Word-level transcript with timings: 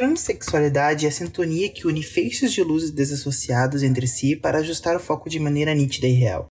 Transsexualidade 0.00 1.04
é 1.04 1.10
a 1.10 1.12
sintonia 1.12 1.68
que 1.68 1.86
une 1.86 2.02
feixes 2.02 2.54
de 2.54 2.62
luzes 2.62 2.90
desassociados 2.90 3.82
entre 3.82 4.06
si 4.06 4.34
para 4.34 4.56
ajustar 4.56 4.96
o 4.96 4.98
foco 4.98 5.28
de 5.28 5.38
maneira 5.38 5.74
nítida 5.74 6.06
e 6.06 6.12
real. 6.12 6.46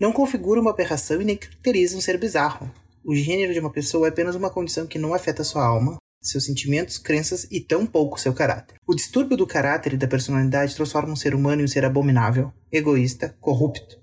Não 0.00 0.10
configura 0.10 0.62
uma 0.62 0.70
aberração 0.70 1.20
e 1.20 1.24
nem 1.26 1.36
caracteriza 1.36 1.94
um 1.94 2.00
ser 2.00 2.16
bizarro. 2.16 2.72
O 3.04 3.14
gênero 3.14 3.52
de 3.52 3.60
uma 3.60 3.70
pessoa 3.70 4.06
é 4.06 4.08
apenas 4.08 4.34
uma 4.34 4.48
condição 4.48 4.86
que 4.86 4.98
não 4.98 5.12
afeta 5.12 5.44
sua 5.44 5.62
alma, 5.62 5.98
seus 6.22 6.46
sentimentos, 6.46 6.96
crenças 6.96 7.46
e 7.50 7.60
tão 7.60 7.84
pouco 7.84 8.18
seu 8.18 8.32
caráter. 8.32 8.76
O 8.86 8.94
distúrbio 8.94 9.36
do 9.36 9.46
caráter 9.46 9.92
e 9.92 9.98
da 9.98 10.08
personalidade 10.08 10.74
transforma 10.74 11.12
um 11.12 11.16
ser 11.16 11.34
humano 11.34 11.60
em 11.60 11.64
um 11.66 11.68
ser 11.68 11.84
abominável, 11.84 12.50
egoísta, 12.72 13.36
corrupto, 13.42 14.00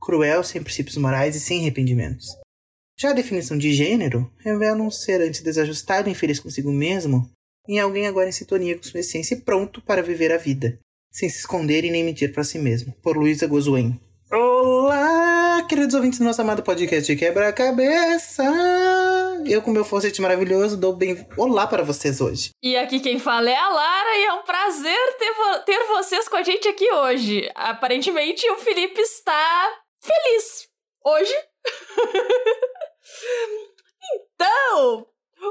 cruel, 0.00 0.44
sem 0.44 0.62
princípios 0.62 0.96
morais 0.96 1.34
e 1.34 1.40
sem 1.40 1.62
arrependimentos. 1.62 2.28
Já 2.96 3.10
a 3.10 3.14
definição 3.14 3.58
de 3.58 3.72
gênero 3.72 4.32
revela 4.38 4.80
um 4.80 4.92
ser 4.92 5.20
antes 5.22 5.42
desajustado 5.42 6.08
e 6.08 6.12
infeliz 6.12 6.38
consigo 6.38 6.70
mesmo, 6.70 7.28
em 7.68 7.78
alguém 7.78 8.06
agora 8.06 8.28
em 8.28 8.32
sintonia 8.32 8.74
com 8.74 8.82
sua 8.82 9.00
essência 9.00 9.34
e 9.34 9.40
pronto 9.40 9.82
para 9.82 10.02
viver 10.02 10.32
a 10.32 10.38
vida, 10.38 10.78
sem 11.12 11.28
se 11.28 11.40
esconder 11.40 11.84
e 11.84 11.90
nem 11.90 12.02
mentir 12.02 12.32
para 12.32 12.42
si 12.42 12.58
mesmo. 12.58 12.94
Por 13.02 13.16
Luísa 13.16 13.46
Gozuen. 13.46 14.00
Olá, 14.32 15.64
queridos 15.68 15.94
ouvintes 15.94 16.18
do 16.18 16.24
nosso 16.24 16.40
amado 16.40 16.62
podcast 16.62 17.14
Quebra-Cabeça! 17.14 18.42
Eu, 19.46 19.62
com 19.62 19.70
meu 19.70 19.84
falsete 19.84 20.20
maravilhoso, 20.20 20.76
dou 20.76 20.94
bem 20.94 21.26
olá 21.36 21.66
para 21.66 21.82
vocês 21.82 22.20
hoje. 22.20 22.50
E 22.62 22.76
aqui 22.76 23.00
quem 23.00 23.18
fala 23.18 23.50
é 23.50 23.56
a 23.56 23.68
Lara 23.68 24.18
e 24.18 24.24
é 24.24 24.32
um 24.32 24.42
prazer 24.42 25.16
ter, 25.18 25.32
vo 25.32 25.58
ter 25.64 25.86
vocês 25.86 26.28
com 26.28 26.36
a 26.36 26.42
gente 26.42 26.68
aqui 26.68 26.90
hoje. 26.90 27.50
Aparentemente 27.54 28.48
o 28.50 28.56
Felipe 28.56 29.00
está 29.00 29.72
feliz 30.00 30.68
hoje. 31.04 31.34
então, 34.14 35.06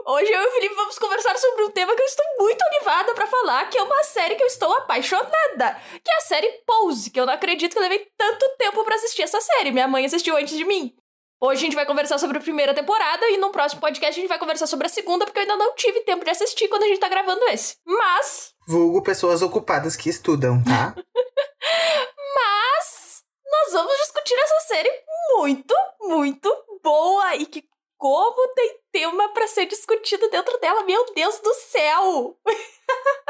Hoje 0.05 0.31
eu 0.31 0.41
e 0.41 0.47
o 0.47 0.51
Felipe 0.51 0.75
vamos 0.75 0.99
conversar 0.99 1.37
sobre 1.37 1.63
um 1.63 1.71
tema 1.71 1.95
que 1.95 2.01
eu 2.01 2.05
estou 2.05 2.25
muito 2.39 2.61
animada 2.61 3.13
para 3.13 3.25
falar, 3.25 3.69
que 3.69 3.77
é 3.77 3.83
uma 3.83 4.03
série 4.03 4.35
que 4.35 4.43
eu 4.43 4.47
estou 4.47 4.71
apaixonada, 4.73 5.81
que 6.03 6.11
é 6.11 6.17
a 6.17 6.21
série 6.21 6.61
Pose, 6.65 7.09
que 7.09 7.19
eu 7.19 7.25
não 7.25 7.33
acredito 7.33 7.71
que 7.71 7.77
eu 7.77 7.83
levei 7.83 8.05
tanto 8.17 8.45
tempo 8.57 8.83
para 8.83 8.95
assistir 8.95 9.21
essa 9.21 9.39
série. 9.39 9.71
Minha 9.71 9.87
mãe 9.87 10.05
assistiu 10.05 10.35
antes 10.35 10.57
de 10.57 10.65
mim. 10.65 10.93
Hoje 11.39 11.61
a 11.61 11.65
gente 11.65 11.75
vai 11.75 11.85
conversar 11.85 12.17
sobre 12.17 12.37
a 12.37 12.41
primeira 12.41 12.73
temporada 12.73 13.29
e 13.29 13.37
no 13.37 13.51
próximo 13.51 13.79
podcast 13.79 14.11
a 14.11 14.21
gente 14.21 14.29
vai 14.29 14.39
conversar 14.39 14.67
sobre 14.67 14.87
a 14.87 14.89
segunda, 14.89 15.23
porque 15.23 15.39
eu 15.39 15.43
ainda 15.43 15.55
não 15.55 15.73
tive 15.75 16.01
tempo 16.01 16.25
de 16.25 16.31
assistir 16.31 16.67
quando 16.67 16.83
a 16.83 16.87
gente 16.87 16.99
tá 16.99 17.07
gravando 17.07 17.45
esse. 17.45 17.77
Mas. 17.85 18.53
Vulgo 18.67 19.01
pessoas 19.01 19.41
ocupadas 19.41 19.95
que 19.95 20.09
estudam, 20.09 20.61
tá? 20.63 20.95
Mas. 22.35 23.23
Nós 23.49 23.73
vamos 23.73 23.95
discutir 23.97 24.35
essa 24.35 24.59
série 24.67 24.91
muito, 25.35 25.73
muito 26.01 26.51
boa 26.83 27.35
e 27.35 27.45
que 27.45 27.63
como 27.97 28.53
tem 28.53 28.79
tema 28.91 29.29
para 29.33 29.47
ser 29.47 29.65
discutido 29.65 30.29
dentro 30.29 30.57
dela, 30.59 30.85
meu 30.85 31.05
Deus 31.13 31.39
do 31.39 31.53
céu! 31.53 32.37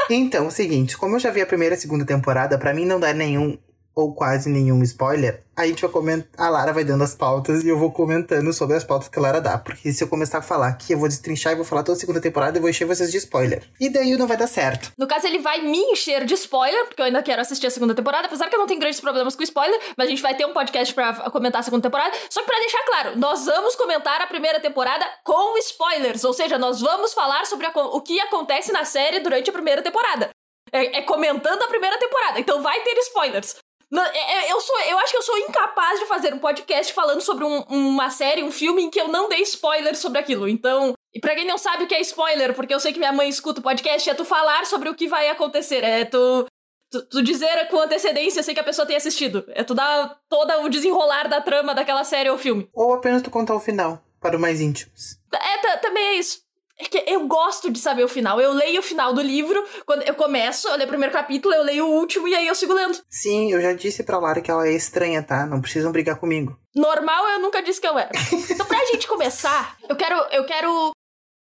então, 0.09 0.47
o 0.47 0.51
seguinte, 0.51 0.97
como 0.97 1.15
eu 1.15 1.19
já 1.19 1.31
vi 1.31 1.41
a 1.41 1.47
primeira 1.47 1.75
e 1.75 1.77
segunda 1.77 2.05
temporada, 2.05 2.57
para 2.57 2.73
mim 2.73 2.85
não 2.85 2.99
dá 2.99 3.13
nenhum 3.13 3.57
ou 3.97 4.13
quase 4.13 4.47
nenhum 4.47 4.83
spoiler, 4.83 5.43
a 5.55 5.65
gente 5.65 5.81
vai 5.81 5.89
comentar. 5.89 6.29
A 6.37 6.49
Lara 6.49 6.71
vai 6.71 6.83
dando 6.83 7.03
as 7.03 7.15
pautas 7.15 7.63
e 7.63 7.67
eu 7.67 7.79
vou 7.79 7.91
comentando 7.91 8.53
sobre 8.53 8.77
as 8.77 8.83
pautas 8.83 9.09
que 9.09 9.17
a 9.17 9.21
Lara 9.23 9.41
dá. 9.41 9.57
Porque 9.57 9.91
se 9.91 10.03
eu 10.03 10.07
começar 10.07 10.37
a 10.37 10.41
falar 10.43 10.67
aqui, 10.67 10.93
eu 10.93 10.99
vou 10.99 11.07
destrinchar 11.07 11.53
e 11.53 11.55
vou 11.55 11.65
falar 11.65 11.81
toda 11.81 11.97
a 11.97 11.99
segunda 11.99 12.21
temporada 12.21 12.59
e 12.59 12.61
vou 12.61 12.69
encher 12.69 12.85
vocês 12.85 13.11
de 13.11 13.17
spoiler. 13.17 13.63
E 13.79 13.89
daí 13.89 14.15
não 14.15 14.27
vai 14.27 14.37
dar 14.37 14.45
certo. 14.45 14.91
No 14.95 15.07
caso, 15.07 15.25
ele 15.25 15.39
vai 15.39 15.61
me 15.61 15.79
encher 15.79 16.25
de 16.25 16.35
spoiler, 16.35 16.85
porque 16.85 17.01
eu 17.01 17.07
ainda 17.07 17.23
quero 17.23 17.41
assistir 17.41 17.65
a 17.65 17.71
segunda 17.71 17.95
temporada, 17.95 18.27
apesar 18.27 18.47
que 18.49 18.55
eu 18.55 18.59
não 18.59 18.67
tenho 18.67 18.79
grandes 18.79 19.01
problemas 19.01 19.35
com 19.35 19.41
spoiler, 19.41 19.79
mas 19.97 20.05
a 20.05 20.09
gente 20.11 20.21
vai 20.21 20.35
ter 20.35 20.45
um 20.45 20.53
podcast 20.53 20.93
para 20.93 21.31
comentar 21.31 21.61
a 21.61 21.63
segunda 21.63 21.81
temporada. 21.81 22.15
Só 22.29 22.41
que 22.41 22.45
pra 22.45 22.59
deixar 22.59 22.83
claro, 22.85 23.17
nós 23.17 23.45
vamos 23.45 23.75
comentar 23.75 24.21
a 24.21 24.27
primeira 24.27 24.59
temporada 24.59 25.07
com 25.23 25.57
spoilers, 25.57 26.23
ou 26.23 26.33
seja, 26.33 26.59
nós 26.59 26.81
vamos 26.81 27.13
falar 27.13 27.47
sobre 27.47 27.65
a, 27.65 27.71
o 27.75 28.01
que 28.01 28.19
acontece 28.19 28.71
na 28.71 28.85
série 28.85 29.21
durante 29.21 29.49
a 29.49 29.53
primeira 29.53 29.81
temporada. 29.81 30.29
É, 30.71 30.99
é, 30.99 31.01
comentando 31.01 31.63
a 31.63 31.67
primeira 31.67 31.97
temporada. 31.97 32.39
Então 32.39 32.61
vai 32.61 32.79
ter 32.81 32.95
spoilers. 32.99 33.55
É, 33.93 34.47
é, 34.47 34.51
eu, 34.51 34.59
sou, 34.59 34.79
eu 34.81 34.99
acho 34.99 35.11
que 35.11 35.17
eu 35.17 35.23
sou 35.23 35.37
incapaz 35.37 35.99
de 35.99 36.05
fazer 36.07 36.33
um 36.33 36.39
podcast 36.39 36.91
falando 36.93 37.21
sobre 37.21 37.45
um, 37.45 37.61
uma 37.69 38.09
série, 38.09 38.43
um 38.43 38.51
filme 38.51 38.83
em 38.83 38.89
que 38.89 38.99
eu 38.99 39.07
não 39.07 39.29
dei 39.29 39.41
spoiler 39.41 39.95
sobre 39.95 40.19
aquilo. 40.19 40.47
Então, 40.47 40.93
e 41.13 41.19
pra 41.19 41.35
quem 41.35 41.45
não 41.45 41.57
sabe 41.57 41.83
o 41.83 41.87
que 41.87 41.95
é 41.95 42.01
spoiler, 42.01 42.53
porque 42.53 42.73
eu 42.73 42.79
sei 42.79 42.91
que 42.91 42.99
minha 42.99 43.13
mãe 43.13 43.29
escuta 43.29 43.59
o 43.59 43.63
podcast, 43.63 44.09
é 44.09 44.13
tu 44.13 44.25
falar 44.25 44.65
sobre 44.65 44.89
o 44.89 44.95
que 44.95 45.07
vai 45.07 45.29
acontecer. 45.29 45.83
É 45.83 46.03
tu, 46.03 46.45
tu, 46.91 47.01
tu 47.09 47.23
dizer 47.23 47.67
com 47.69 47.79
antecedência 47.79 48.43
sem 48.43 48.53
que 48.53 48.59
a 48.59 48.63
pessoa 48.63 48.85
tenha 48.85 48.97
assistido. 48.97 49.45
É 49.49 49.63
tu 49.63 49.73
dar 49.73 50.19
todo 50.29 50.51
o 50.63 50.69
desenrolar 50.69 51.29
da 51.29 51.39
trama 51.39 51.73
daquela 51.73 52.03
série 52.03 52.29
ou 52.29 52.37
filme. 52.37 52.69
Ou 52.73 52.93
apenas 52.93 53.21
tu 53.21 53.29
contar 53.29 53.55
o 53.55 53.59
final, 53.59 54.03
para 54.19 54.35
os 54.35 54.41
mais 54.41 54.59
íntimos. 54.59 55.17
É, 55.33 55.77
também 55.77 56.03
é 56.03 56.13
isso. 56.15 56.46
É 56.79 56.85
que 56.85 57.03
eu 57.07 57.27
gosto 57.27 57.71
de 57.71 57.79
saber 57.79 58.03
o 58.03 58.07
final. 58.07 58.39
Eu 58.39 58.53
leio 58.53 58.79
o 58.79 58.83
final 58.83 59.11
do 59.11 59.21
livro, 59.21 59.63
quando 59.85 60.03
eu 60.03 60.13
começo, 60.13 60.67
eu 60.67 60.73
leio 60.75 60.85
o 60.85 60.89
primeiro 60.89 61.13
capítulo, 61.13 61.53
eu 61.53 61.63
leio 61.63 61.87
o 61.87 61.99
último 61.99 62.27
e 62.27 62.35
aí 62.35 62.47
eu 62.47 62.53
sigo 62.53 62.73
lendo. 62.73 63.01
Sim, 63.09 63.51
eu 63.51 63.59
já 63.59 63.73
disse 63.73 64.03
pra 64.03 64.19
Lara 64.19 64.41
que 64.41 64.51
ela 64.51 64.67
é 64.67 64.73
estranha, 64.73 65.23
tá? 65.23 65.45
Não 65.45 65.59
precisam 65.59 65.91
brigar 65.91 66.19
comigo. 66.19 66.57
Normal, 66.75 67.27
eu 67.29 67.39
nunca 67.39 67.63
disse 67.63 67.81
que 67.81 67.87
eu 67.87 67.97
era. 67.97 68.11
então, 68.51 68.65
pra 68.65 68.85
gente 68.85 69.07
começar, 69.07 69.75
eu 69.89 69.95
quero, 69.95 70.15
eu 70.31 70.45
quero 70.45 70.91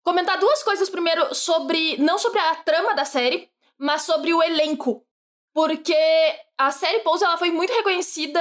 comentar 0.04 0.40
duas 0.40 0.64
coisas 0.64 0.90
primeiro 0.90 1.36
sobre. 1.36 1.98
Não 1.98 2.18
sobre 2.18 2.40
a 2.40 2.56
trama 2.56 2.96
da 2.96 3.04
série, 3.04 3.50
mas 3.78 4.04
sobre 4.04 4.34
o 4.34 4.42
elenco. 4.42 5.04
Porque 5.54 5.96
a 6.58 6.72
série 6.72 7.00
Pose 7.00 7.26
ela 7.26 7.38
foi 7.38 7.52
muito 7.52 7.74
reconhecida 7.74 8.40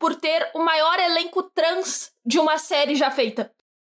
por 0.00 0.16
ter 0.16 0.50
o 0.54 0.58
maior 0.58 0.98
elenco 0.98 1.42
trans 1.54 2.10
de 2.24 2.38
uma 2.38 2.58
série 2.58 2.94
já 2.94 3.10
feita. 3.10 3.52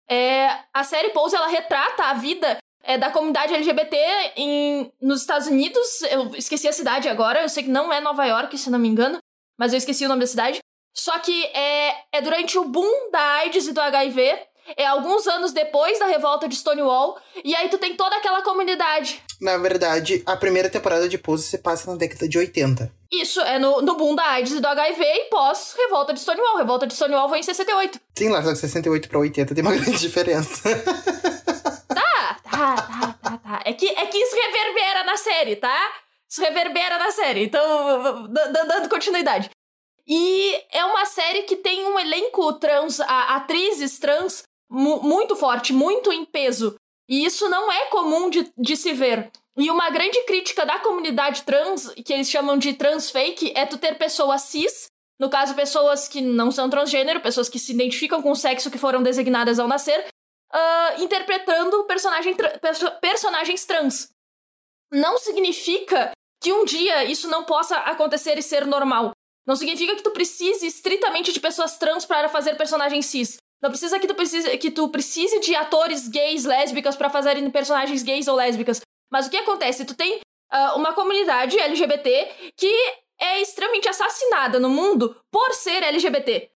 É, 0.09 0.49
a 0.73 0.83
série 0.83 1.09
Pose 1.09 1.35
ela 1.35 1.47
retrata 1.47 2.03
a 2.03 2.13
vida 2.13 2.57
é, 2.83 2.97
da 2.97 3.11
comunidade 3.11 3.53
LGBT 3.53 3.97
em, 4.35 4.91
nos 5.01 5.21
Estados 5.21 5.47
Unidos. 5.47 6.01
Eu 6.03 6.33
esqueci 6.35 6.67
a 6.67 6.73
cidade 6.73 7.09
agora, 7.09 7.41
eu 7.41 7.49
sei 7.49 7.63
que 7.63 7.69
não 7.69 7.91
é 7.91 7.99
Nova 7.99 8.25
York, 8.25 8.57
se 8.57 8.69
não 8.69 8.79
me 8.79 8.87
engano, 8.87 9.17
mas 9.57 9.73
eu 9.73 9.77
esqueci 9.77 10.05
o 10.05 10.09
nome 10.09 10.21
da 10.21 10.27
cidade. 10.27 10.59
Só 10.95 11.19
que 11.19 11.45
é, 11.47 11.95
é 12.11 12.21
durante 12.21 12.57
o 12.57 12.65
boom 12.65 13.11
da 13.11 13.21
AIDS 13.35 13.67
e 13.67 13.73
do 13.73 13.81
HIV 13.81 14.39
é 14.75 14.85
alguns 14.85 15.27
anos 15.27 15.51
depois 15.53 15.99
da 15.99 16.05
revolta 16.05 16.47
de 16.47 16.55
Stonewall, 16.55 17.17
e 17.43 17.55
aí 17.55 17.69
tu 17.69 17.77
tem 17.77 17.95
toda 17.95 18.15
aquela 18.15 18.41
comunidade. 18.41 19.21
Na 19.39 19.57
verdade, 19.57 20.23
a 20.25 20.35
primeira 20.35 20.69
temporada 20.69 21.07
de 21.07 21.17
Pose 21.17 21.43
se 21.43 21.57
passa 21.59 21.91
na 21.91 21.97
década 21.97 22.27
de 22.27 22.37
80. 22.37 22.91
Isso, 23.11 23.39
é 23.41 23.57
no, 23.57 23.81
no 23.81 23.95
boom 23.95 24.15
da 24.15 24.23
AIDS 24.31 24.53
e 24.53 24.59
do 24.59 24.67
HIV 24.67 25.01
e 25.01 25.25
pós 25.29 25.73
revolta 25.77 26.13
de 26.13 26.19
Stonewall. 26.19 26.57
Revolta 26.57 26.85
de 26.85 26.93
Stonewall 26.93 27.29
foi 27.29 27.39
em 27.39 27.43
68. 27.43 27.99
Sim, 28.17 28.29
lá, 28.29 28.43
só 28.43 28.49
que 28.49 28.57
68 28.57 29.07
pra 29.07 29.19
80 29.19 29.55
tem 29.55 29.63
uma 29.63 29.71
grande 29.75 29.99
diferença. 29.99 30.63
tá, 31.87 32.39
tá, 32.43 32.75
tá, 32.75 33.15
tá, 33.21 33.37
tá. 33.37 33.61
É 33.63 33.71
que, 33.73 33.87
é 33.87 34.05
que 34.07 34.17
isso 34.17 34.35
reverbera 34.35 35.03
na 35.05 35.15
série, 35.15 35.55
tá? 35.55 35.93
Isso 36.29 36.41
reverbera 36.41 36.97
na 36.97 37.11
série. 37.11 37.45
Então, 37.45 38.27
dando 38.27 38.89
continuidade. 38.89 39.49
E 40.05 40.63
é 40.71 40.85
uma 40.85 41.05
série 41.05 41.43
que 41.43 41.57
tem 41.57 41.85
um 41.85 41.99
elenco 41.99 42.53
trans, 42.53 42.99
a, 42.99 43.35
atrizes 43.35 43.99
trans 43.99 44.43
muito 44.69 45.35
forte, 45.35 45.73
muito 45.73 46.11
em 46.11 46.25
peso. 46.25 46.75
E 47.09 47.25
isso 47.25 47.47
não 47.49 47.71
é 47.71 47.85
comum 47.87 48.29
de, 48.29 48.51
de 48.57 48.75
se 48.75 48.93
ver. 48.93 49.31
E 49.57 49.71
uma 49.71 49.89
grande 49.89 50.21
crítica 50.23 50.65
da 50.65 50.79
comunidade 50.79 51.43
trans, 51.43 51.89
que 52.05 52.13
eles 52.13 52.29
chamam 52.29 52.57
de 52.57 52.73
trans 52.73 53.09
fake, 53.09 53.53
é 53.55 53.65
tu 53.65 53.77
ter 53.77 53.97
pessoas 53.97 54.43
cis, 54.43 54.87
no 55.19 55.29
caso, 55.29 55.55
pessoas 55.55 56.07
que 56.07 56.21
não 56.21 56.51
são 56.51 56.69
transgênero, 56.69 57.21
pessoas 57.21 57.49
que 57.49 57.57
se 57.57 57.73
identificam 57.73 58.21
com 58.21 58.31
o 58.31 58.35
sexo 58.35 58.69
que 58.69 58.77
foram 58.77 59.01
designadas 59.01 59.57
ao 59.57 59.67
nascer, 59.67 60.05
uh, 60.53 61.01
interpretando 61.01 61.85
personagem 61.85 62.35
tra 62.35 62.59
perso 62.59 62.91
personagens 63.01 63.65
trans. 63.65 64.09
Não 64.91 65.17
significa 65.17 66.11
que 66.41 66.53
um 66.53 66.63
dia 66.63 67.03
isso 67.05 67.27
não 67.27 67.43
possa 67.43 67.77
acontecer 67.77 68.37
e 68.37 68.43
ser 68.43 68.65
normal. 68.65 69.11
Não 69.45 69.55
significa 69.55 69.95
que 69.95 70.03
tu 70.03 70.11
precise 70.11 70.67
estritamente 70.67 71.33
de 71.33 71.39
pessoas 71.39 71.77
trans 71.77 72.05
para 72.05 72.29
fazer 72.29 72.55
personagens 72.55 73.05
cis. 73.07 73.37
Não 73.61 73.69
precisa 73.69 73.99
que 73.99 74.07
tu 74.07 74.13
precise, 74.13 74.57
que 74.57 74.71
tu 74.71 74.89
precise 74.89 75.39
de 75.39 75.55
atores 75.55 76.07
gays, 76.07 76.45
lésbicas 76.45 76.95
para 76.95 77.09
fazerem 77.09 77.49
personagens 77.49 78.03
gays 78.03 78.27
ou 78.27 78.35
lésbicas. 78.35 78.81
Mas 79.11 79.27
o 79.27 79.29
que 79.29 79.37
acontece? 79.37 79.85
Tu 79.85 79.95
tem 79.95 80.19
uh, 80.53 80.77
uma 80.77 80.93
comunidade 80.93 81.59
LGBT 81.59 82.51
que 82.55 82.71
é 83.19 83.41
extremamente 83.41 83.89
assassinada 83.89 84.59
no 84.59 84.69
mundo 84.69 85.15
por 85.31 85.53
ser 85.53 85.81
LGBT. 85.83 86.49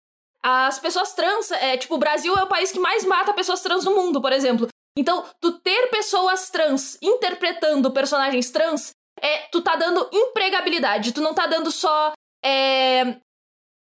As 0.44 0.78
pessoas 0.78 1.14
trans, 1.14 1.50
é, 1.52 1.76
tipo, 1.76 1.94
o 1.94 1.98
Brasil 1.98 2.34
é 2.36 2.42
o 2.42 2.48
país 2.48 2.72
que 2.72 2.78
mais 2.78 3.04
mata 3.04 3.32
pessoas 3.32 3.62
trans 3.62 3.84
no 3.84 3.94
mundo, 3.94 4.20
por 4.20 4.32
exemplo. 4.32 4.68
Então, 4.96 5.24
tu 5.40 5.52
ter 5.60 5.88
pessoas 5.88 6.50
trans 6.50 6.98
interpretando 7.00 7.92
personagens 7.92 8.50
trans, 8.50 8.90
é, 9.20 9.38
tu 9.50 9.62
tá 9.62 9.76
dando 9.76 10.08
empregabilidade. 10.12 11.12
Tu 11.12 11.20
não 11.20 11.32
tá 11.32 11.46
dando 11.46 11.70
só 11.70 12.12
é, 12.44 13.16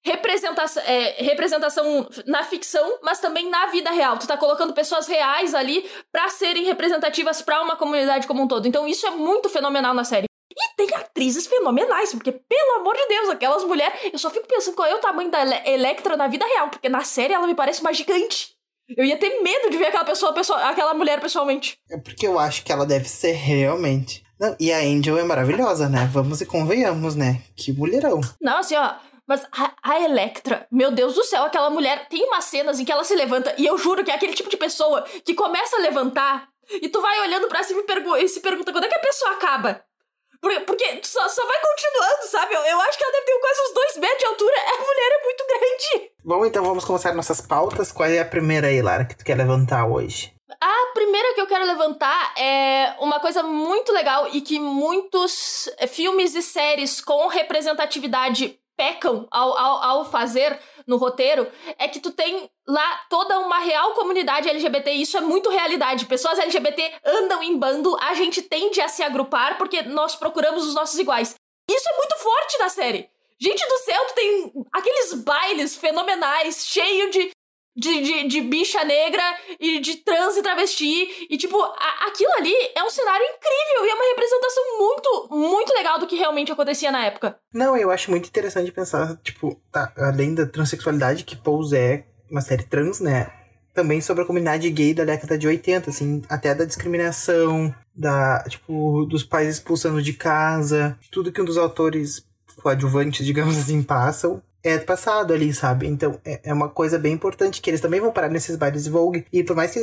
representação, 0.08 0.82
é, 0.84 1.22
representação 1.22 2.08
na 2.26 2.42
ficção, 2.42 2.98
mas 3.02 3.20
também 3.20 3.48
na 3.48 3.66
vida 3.66 3.90
real. 3.90 4.18
Tu 4.18 4.26
tá 4.26 4.36
colocando 4.36 4.72
pessoas 4.72 5.06
reais 5.06 5.54
ali 5.54 5.88
para 6.10 6.28
serem 6.28 6.64
representativas 6.64 7.42
para 7.42 7.62
uma 7.62 7.76
comunidade 7.76 8.26
como 8.26 8.42
um 8.42 8.48
todo. 8.48 8.66
Então 8.66 8.86
isso 8.86 9.06
é 9.06 9.10
muito 9.10 9.48
fenomenal 9.48 9.94
na 9.94 10.04
série. 10.04 10.26
E 10.50 10.76
tem 10.76 10.88
atrizes 10.94 11.46
fenomenais, 11.46 12.12
porque, 12.12 12.32
pelo 12.32 12.80
amor 12.80 12.96
de 12.96 13.06
Deus, 13.06 13.28
aquelas 13.28 13.62
mulheres. 13.64 14.10
Eu 14.12 14.18
só 14.18 14.28
fico 14.28 14.48
pensando 14.48 14.74
qual 14.74 14.88
é 14.88 14.94
o 14.94 14.98
tamanho 15.00 15.30
da 15.30 15.40
Electra 15.68 16.16
na 16.16 16.26
vida 16.26 16.44
real, 16.46 16.68
porque 16.68 16.88
na 16.88 17.02
série 17.04 17.34
ela 17.34 17.46
me 17.46 17.54
parece 17.54 17.80
uma 17.80 17.92
gigante. 17.92 18.56
Eu 18.96 19.04
ia 19.04 19.18
ter 19.18 19.40
medo 19.42 19.70
de 19.70 19.76
ver 19.76 19.88
aquela 19.88 20.04
pessoa, 20.04 20.32
pessoa 20.32 20.58
aquela 20.60 20.94
mulher 20.94 21.20
pessoalmente. 21.20 21.78
É 21.90 21.98
porque 21.98 22.26
eu 22.26 22.38
acho 22.38 22.64
que 22.64 22.72
ela 22.72 22.86
deve 22.86 23.06
ser 23.08 23.32
realmente 23.32 24.24
Não, 24.40 24.56
e 24.58 24.72
a 24.72 24.78
Angel 24.78 25.18
é 25.18 25.22
maravilhosa, 25.22 25.88
né? 25.88 26.08
Vamos 26.10 26.40
e 26.40 26.46
convenhamos, 26.46 27.14
né? 27.14 27.42
Que 27.54 27.70
mulherão. 27.70 28.20
Não, 28.40 28.58
assim, 28.58 28.76
ó. 28.76 28.94
Mas 29.28 29.46
a, 29.52 29.72
a 29.82 30.00
Electra, 30.00 30.66
meu 30.72 30.90
Deus 30.90 31.14
do 31.14 31.22
céu, 31.22 31.44
aquela 31.44 31.68
mulher 31.68 32.08
tem 32.08 32.24
umas 32.24 32.44
cenas 32.44 32.80
em 32.80 32.84
que 32.84 32.90
ela 32.90 33.04
se 33.04 33.14
levanta, 33.14 33.54
e 33.58 33.66
eu 33.66 33.76
juro 33.76 34.02
que 34.02 34.10
é 34.10 34.14
aquele 34.14 34.32
tipo 34.32 34.48
de 34.48 34.56
pessoa 34.56 35.02
que 35.22 35.34
começa 35.34 35.76
a 35.76 35.80
levantar 35.80 36.48
e 36.70 36.88
tu 36.88 37.00
vai 37.00 37.20
olhando 37.20 37.46
pra 37.46 37.62
cima 37.62 37.80
e, 37.80 37.84
pergu 37.84 38.16
e 38.16 38.28
se 38.28 38.40
pergunta 38.40 38.72
quando 38.72 38.84
é 38.84 38.88
que 38.88 38.94
a 38.94 39.00
pessoa 39.00 39.32
acaba. 39.32 39.82
Porque, 40.40 41.00
só, 41.02 41.28
só 41.28 41.44
vai 41.46 41.58
continuando, 41.60 42.26
sabe? 42.30 42.54
Eu, 42.54 42.60
eu 42.60 42.80
acho 42.82 42.96
que 42.96 43.04
ela 43.04 43.12
deve 43.12 43.26
ter 43.26 43.40
quase 43.40 43.60
uns 43.60 43.74
dois 43.74 43.96
metros 43.96 44.18
de 44.18 44.26
altura. 44.26 44.54
A 44.68 44.78
mulher 44.78 45.18
é 45.20 45.24
muito 45.24 45.44
grande. 45.46 46.12
Bom, 46.24 46.46
então 46.46 46.64
vamos 46.64 46.84
começar 46.84 47.12
nossas 47.12 47.40
pautas. 47.40 47.90
Qual 47.90 48.08
é 48.08 48.20
a 48.20 48.24
primeira 48.24 48.68
aí, 48.68 48.80
Lara, 48.80 49.04
que 49.04 49.16
tu 49.16 49.24
quer 49.24 49.36
levantar 49.36 49.86
hoje? 49.86 50.32
A 50.60 50.92
primeira 50.94 51.34
que 51.34 51.40
eu 51.40 51.46
quero 51.46 51.64
levantar 51.64 52.34
é 52.38 52.94
uma 53.00 53.18
coisa 53.18 53.42
muito 53.42 53.92
legal 53.92 54.28
e 54.32 54.40
que 54.40 54.60
muitos 54.60 55.68
filmes 55.88 56.34
e 56.34 56.42
séries 56.42 57.00
com 57.00 57.26
representatividade 57.26 58.57
pecam 58.78 59.26
ao, 59.28 59.58
ao, 59.58 59.82
ao 59.82 60.04
fazer 60.04 60.56
no 60.86 60.96
roteiro 60.96 61.50
é 61.76 61.88
que 61.88 61.98
tu 61.98 62.12
tem 62.12 62.48
lá 62.66 63.00
toda 63.10 63.40
uma 63.40 63.58
real 63.58 63.92
comunidade 63.94 64.48
LGBT 64.48 64.92
e 64.92 65.02
isso 65.02 65.18
é 65.18 65.20
muito 65.20 65.50
realidade. 65.50 66.06
Pessoas 66.06 66.38
LGBT 66.38 66.92
andam 67.04 67.42
em 67.42 67.58
bando, 67.58 67.98
a 68.00 68.14
gente 68.14 68.40
tende 68.40 68.80
a 68.80 68.88
se 68.88 69.02
agrupar 69.02 69.58
porque 69.58 69.82
nós 69.82 70.14
procuramos 70.14 70.64
os 70.64 70.74
nossos 70.74 70.96
iguais. 70.98 71.34
Isso 71.68 71.88
é 71.88 71.96
muito 71.96 72.16
forte 72.18 72.58
na 72.58 72.68
série. 72.68 73.10
Gente 73.40 73.66
do 73.68 73.78
céu, 73.78 74.04
tu 74.06 74.14
tem 74.14 74.52
aqueles 74.72 75.14
bailes 75.14 75.76
fenomenais, 75.76 76.66
cheio 76.66 77.10
de 77.10 77.30
de, 77.78 78.02
de, 78.02 78.28
de, 78.28 78.40
bicha 78.40 78.82
negra 78.84 79.22
e 79.60 79.78
de 79.78 79.98
trans 79.98 80.36
e 80.36 80.42
travesti. 80.42 81.26
E, 81.30 81.38
tipo, 81.38 81.56
a, 81.56 82.08
aquilo 82.08 82.32
ali 82.36 82.52
é 82.74 82.82
um 82.82 82.90
cenário 82.90 83.24
incrível 83.24 83.86
e 83.86 83.90
é 83.90 83.94
uma 83.94 84.08
representação 84.08 84.78
muito, 84.78 85.28
muito 85.30 85.72
legal 85.74 85.98
do 86.00 86.06
que 86.06 86.16
realmente 86.16 86.50
acontecia 86.50 86.90
na 86.90 87.04
época. 87.04 87.38
Não, 87.54 87.76
eu 87.76 87.90
acho 87.92 88.10
muito 88.10 88.28
interessante 88.28 88.72
pensar, 88.72 89.16
tipo, 89.22 89.60
tá, 89.70 89.92
além 89.96 90.34
da 90.34 90.44
transexualidade, 90.44 91.22
que 91.22 91.36
Pose 91.36 91.76
é 91.76 92.04
uma 92.28 92.40
série 92.40 92.64
trans, 92.64 92.98
né? 92.98 93.30
Também 93.72 94.00
sobre 94.00 94.24
a 94.24 94.26
comunidade 94.26 94.68
gay 94.70 94.92
da 94.92 95.04
década 95.04 95.38
de 95.38 95.46
80, 95.46 95.88
assim, 95.88 96.22
até 96.28 96.52
da 96.52 96.64
discriminação, 96.64 97.72
da, 97.94 98.42
tipo, 98.48 99.06
dos 99.06 99.22
pais 99.22 99.48
expulsando 99.48 100.02
de 100.02 100.14
casa, 100.14 100.98
tudo 101.12 101.30
que 101.30 101.40
um 101.40 101.44
dos 101.44 101.56
autores 101.56 102.26
coadjuvantes, 102.60 103.24
digamos 103.24 103.56
assim, 103.56 103.84
passam 103.84 104.42
é 104.62 104.78
passado 104.78 105.32
ali, 105.32 105.52
sabe? 105.52 105.86
Então 105.86 106.18
é, 106.24 106.40
é 106.44 106.52
uma 106.52 106.68
coisa 106.68 106.98
bem 106.98 107.12
importante 107.12 107.60
que 107.60 107.70
eles 107.70 107.80
também 107.80 108.00
vão 108.00 108.12
parar 108.12 108.28
nesses 108.28 108.56
bailes 108.56 108.86
Vogue. 108.86 109.24
E 109.32 109.42
por 109.42 109.56
mais 109.56 109.72
que 109.72 109.82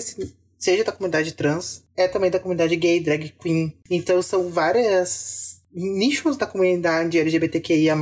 seja 0.57 0.83
da 0.83 0.91
comunidade 0.91 1.33
trans, 1.33 1.83
é 1.95 2.07
também 2.07 2.31
da 2.31 2.39
comunidade 2.39 2.75
gay, 2.75 2.99
drag 2.99 3.33
queen. 3.39 3.75
Então 3.89 4.21
são 4.21 4.49
várias 4.49 5.61
nichos 5.75 6.37
da 6.37 6.47
comunidade 6.47 7.19
LGBTQIA+, 7.19 7.95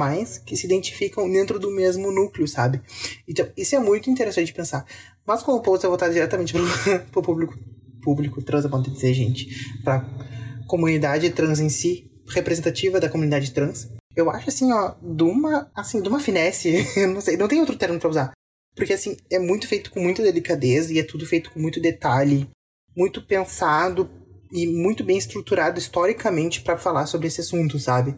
que 0.46 0.56
se 0.56 0.66
identificam 0.66 1.30
dentro 1.30 1.58
do 1.58 1.72
mesmo 1.72 2.12
núcleo, 2.12 2.48
sabe? 2.48 2.80
Então, 3.28 3.48
isso 3.58 3.75
é 3.75 3.80
muito 3.80 4.12
interessante 4.12 4.54
pensar. 4.54 4.86
Mas 5.25 5.42
como 5.42 5.58
o 5.58 5.62
post 5.62 5.84
é 5.84 5.90
voltado 5.90 6.14
diretamente 6.14 6.54
para 6.54 7.20
o 7.20 7.24
público, 7.24 7.58
público 8.00 8.42
trans, 8.44 8.68
pode 8.68 8.92
dizer, 8.92 9.14
gente, 9.16 9.81
para 9.84 10.06
comunidade 10.68 11.31
trans 11.31 11.60
em 11.60 11.70
si, 11.70 12.12
representativa 12.30 13.00
da 13.00 13.10
comunidade 13.10 13.52
trans, 13.52 13.90
eu 14.16 14.30
acho 14.30 14.50
assim, 14.50 14.72
ó, 14.72 14.94
de 15.02 15.24
uma, 15.24 15.72
assim, 15.75 16.02
de 16.02 16.08
uma 16.08 16.20
finesse, 16.20 16.86
não 17.08 17.22
sei, 17.22 17.38
não 17.38 17.48
tem 17.48 17.60
outro 17.60 17.75
termo 17.75 18.00
para 18.00 18.10
usar. 18.10 18.31
Porque 18.75 18.94
assim, 18.94 19.18
é 19.31 19.40
muito 19.40 19.68
feito 19.68 19.92
com 19.92 20.00
muita 20.00 20.24
delicadeza 20.24 20.94
e 20.94 21.00
é 21.00 21.04
tudo 21.04 21.25
feito 21.25 21.52
com 21.52 21.60
muito 21.60 21.80
detalhe, 21.80 22.50
muito 22.96 23.22
pensado 23.22 24.10
e 24.52 24.68
muito 24.68 25.04
bem 25.04 25.18
estruturado 25.18 25.80
historicamente 25.80 26.62
para 26.62 26.78
falar 26.78 27.06
sobre 27.06 27.28
esse 27.28 27.42
assunto, 27.42 27.80
sabe? 27.80 28.16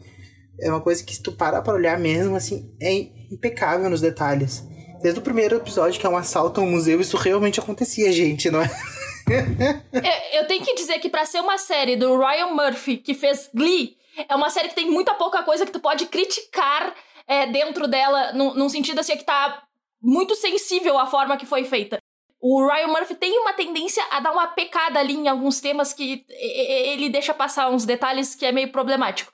É 0.60 0.70
uma 0.70 0.82
coisa 0.82 1.04
que 1.04 1.16
se 1.16 1.22
tu 1.22 1.34
parar 1.34 1.62
para 1.62 1.74
olhar 1.74 2.00
mesmo, 2.00 2.36
assim, 2.36 2.74
é 2.82 2.94
impecável 3.32 3.90
nos 3.90 4.02
detalhes. 4.02 4.64
Desde 5.02 5.20
o 5.20 5.24
primeiro 5.24 5.58
episódio, 5.58 6.00
que 6.00 6.06
é 6.06 6.10
um 6.10 6.18
assalto 6.18 6.62
ao 6.62 6.68
museu, 6.68 7.00
isso 7.02 7.18
realmente 7.18 7.60
acontecia, 7.60 8.12
gente, 8.12 8.50
não 8.50 8.62
é? 8.62 8.70
eu, 9.28 10.42
eu 10.42 10.48
tenho 10.48 10.64
que 10.64 10.76
dizer 10.76 11.00
que 11.00 11.10
para 11.10 11.26
ser 11.26 11.40
uma 11.40 11.58
série 11.58 11.96
do 11.96 12.18
Ryan 12.18 12.48
Murphy, 12.48 12.98
que 12.98 13.14
fez 13.14 13.50
Glee, 13.54 13.98
é 14.30 14.36
uma 14.36 14.50
série 14.50 14.70
que 14.70 14.76
tem 14.76 14.90
muita 14.90 15.14
pouca 15.14 15.44
coisa 15.44 15.66
que 15.66 15.72
tu 15.72 15.80
pode 15.80 16.06
criticar 16.06 16.94
é, 17.28 17.48
dentro 17.48 17.88
dela, 17.88 18.32
num, 18.34 18.54
num 18.54 18.70
sentido 18.70 19.00
assim, 19.00 19.18
que 19.18 19.24
tá 19.24 19.64
muito 20.02 20.36
sensível 20.36 20.98
à 20.98 21.08
forma 21.08 21.38
que 21.38 21.46
foi 21.46 21.64
feita. 21.64 21.98
O 22.40 22.68
Ryan 22.68 22.88
Murphy 22.88 23.16
tem 23.16 23.40
uma 23.40 23.54
tendência 23.54 24.04
a 24.12 24.20
dar 24.20 24.32
uma 24.32 24.48
pecada 24.48 25.00
ali 25.00 25.16
em 25.16 25.28
alguns 25.28 25.60
temas 25.60 25.94
que 25.94 26.24
ele 26.30 27.10
deixa 27.10 27.34
passar 27.34 27.70
uns 27.70 27.86
detalhes 27.86 28.36
que 28.36 28.46
é 28.46 28.52
meio 28.52 28.72
problemático. 28.72 29.32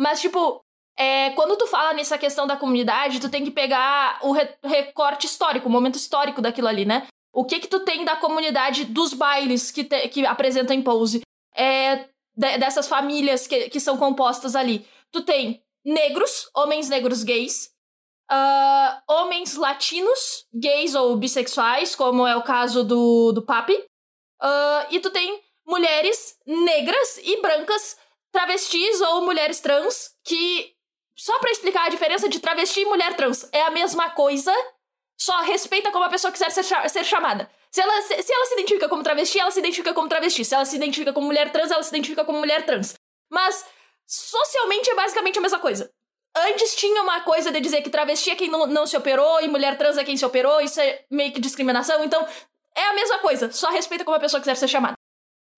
Mas, 0.00 0.20
tipo, 0.20 0.60
é, 0.98 1.30
quando 1.30 1.56
tu 1.56 1.68
fala 1.68 1.92
nessa 1.92 2.18
questão 2.18 2.46
da 2.46 2.56
comunidade, 2.56 3.20
tu 3.20 3.30
tem 3.30 3.44
que 3.44 3.52
pegar 3.52 4.18
o 4.22 4.32
re 4.32 4.48
recorte 4.64 5.26
histórico, 5.26 5.68
o 5.68 5.70
momento 5.70 5.94
histórico 5.94 6.42
daquilo 6.42 6.66
ali, 6.66 6.84
né? 6.84 7.06
O 7.38 7.44
que 7.44 7.60
que 7.60 7.68
tu 7.68 7.78
tem 7.84 8.04
da 8.04 8.16
comunidade 8.16 8.84
dos 8.84 9.14
bailes 9.14 9.70
que, 9.70 9.84
te, 9.84 10.08
que 10.08 10.26
apresentam 10.26 10.74
em 10.74 10.82
Pose? 10.82 11.20
É, 11.54 12.08
de, 12.34 12.58
dessas 12.58 12.88
famílias 12.88 13.46
que, 13.46 13.70
que 13.70 13.78
são 13.78 13.96
compostas 13.96 14.56
ali. 14.56 14.84
Tu 15.12 15.22
tem 15.22 15.62
negros, 15.84 16.50
homens 16.52 16.88
negros 16.88 17.22
gays, 17.22 17.70
uh, 18.28 19.02
homens 19.06 19.54
latinos, 19.54 20.48
gays 20.52 20.96
ou 20.96 21.16
bissexuais, 21.16 21.94
como 21.94 22.26
é 22.26 22.36
o 22.36 22.42
caso 22.42 22.82
do, 22.82 23.30
do 23.30 23.46
Papi, 23.46 23.74
uh, 24.42 24.86
e 24.90 24.98
tu 24.98 25.08
tem 25.12 25.40
mulheres 25.64 26.36
negras 26.44 27.20
e 27.22 27.40
brancas, 27.40 27.96
travestis 28.32 29.00
ou 29.00 29.24
mulheres 29.24 29.60
trans, 29.60 30.10
que, 30.24 30.74
só 31.14 31.38
para 31.38 31.52
explicar 31.52 31.86
a 31.86 31.90
diferença 31.90 32.28
de 32.28 32.40
travesti 32.40 32.80
e 32.80 32.84
mulher 32.84 33.14
trans, 33.14 33.48
é 33.52 33.62
a 33.62 33.70
mesma 33.70 34.10
coisa, 34.10 34.52
só 35.18 35.40
respeita 35.42 35.90
como 35.90 36.04
a 36.04 36.08
pessoa 36.08 36.32
quiser 36.32 36.50
ser, 36.50 36.64
ser 36.64 37.04
chamada. 37.04 37.50
Se 37.70 37.80
ela, 37.80 38.00
se, 38.02 38.22
se 38.22 38.32
ela 38.32 38.46
se 38.46 38.54
identifica 38.54 38.88
como 38.88 39.02
travesti, 39.02 39.38
ela 39.38 39.50
se 39.50 39.58
identifica 39.58 39.92
como 39.92 40.08
travesti. 40.08 40.44
Se 40.44 40.54
ela 40.54 40.64
se 40.64 40.76
identifica 40.76 41.12
como 41.12 41.26
mulher 41.26 41.50
trans, 41.50 41.70
ela 41.70 41.82
se 41.82 41.90
identifica 41.90 42.24
como 42.24 42.38
mulher 42.38 42.64
trans. 42.64 42.94
Mas 43.30 43.64
socialmente 44.06 44.90
é 44.90 44.94
basicamente 44.94 45.38
a 45.38 45.42
mesma 45.42 45.58
coisa. 45.58 45.90
Antes 46.36 46.76
tinha 46.76 47.02
uma 47.02 47.20
coisa 47.20 47.50
de 47.50 47.60
dizer 47.60 47.82
que 47.82 47.90
travesti 47.90 48.30
é 48.30 48.36
quem 48.36 48.48
não, 48.48 48.66
não 48.66 48.86
se 48.86 48.96
operou 48.96 49.40
e 49.40 49.48
mulher 49.48 49.76
trans 49.76 49.98
é 49.98 50.04
quem 50.04 50.16
se 50.16 50.24
operou, 50.24 50.60
isso 50.60 50.80
é 50.80 51.04
meio 51.10 51.32
que 51.32 51.40
discriminação, 51.40 52.04
então 52.04 52.26
é 52.76 52.82
a 52.82 52.94
mesma 52.94 53.18
coisa, 53.18 53.50
só 53.50 53.70
respeita 53.70 54.04
como 54.04 54.16
a 54.16 54.20
pessoa 54.20 54.40
quiser 54.40 54.56
ser 54.56 54.68
chamada. 54.68 54.97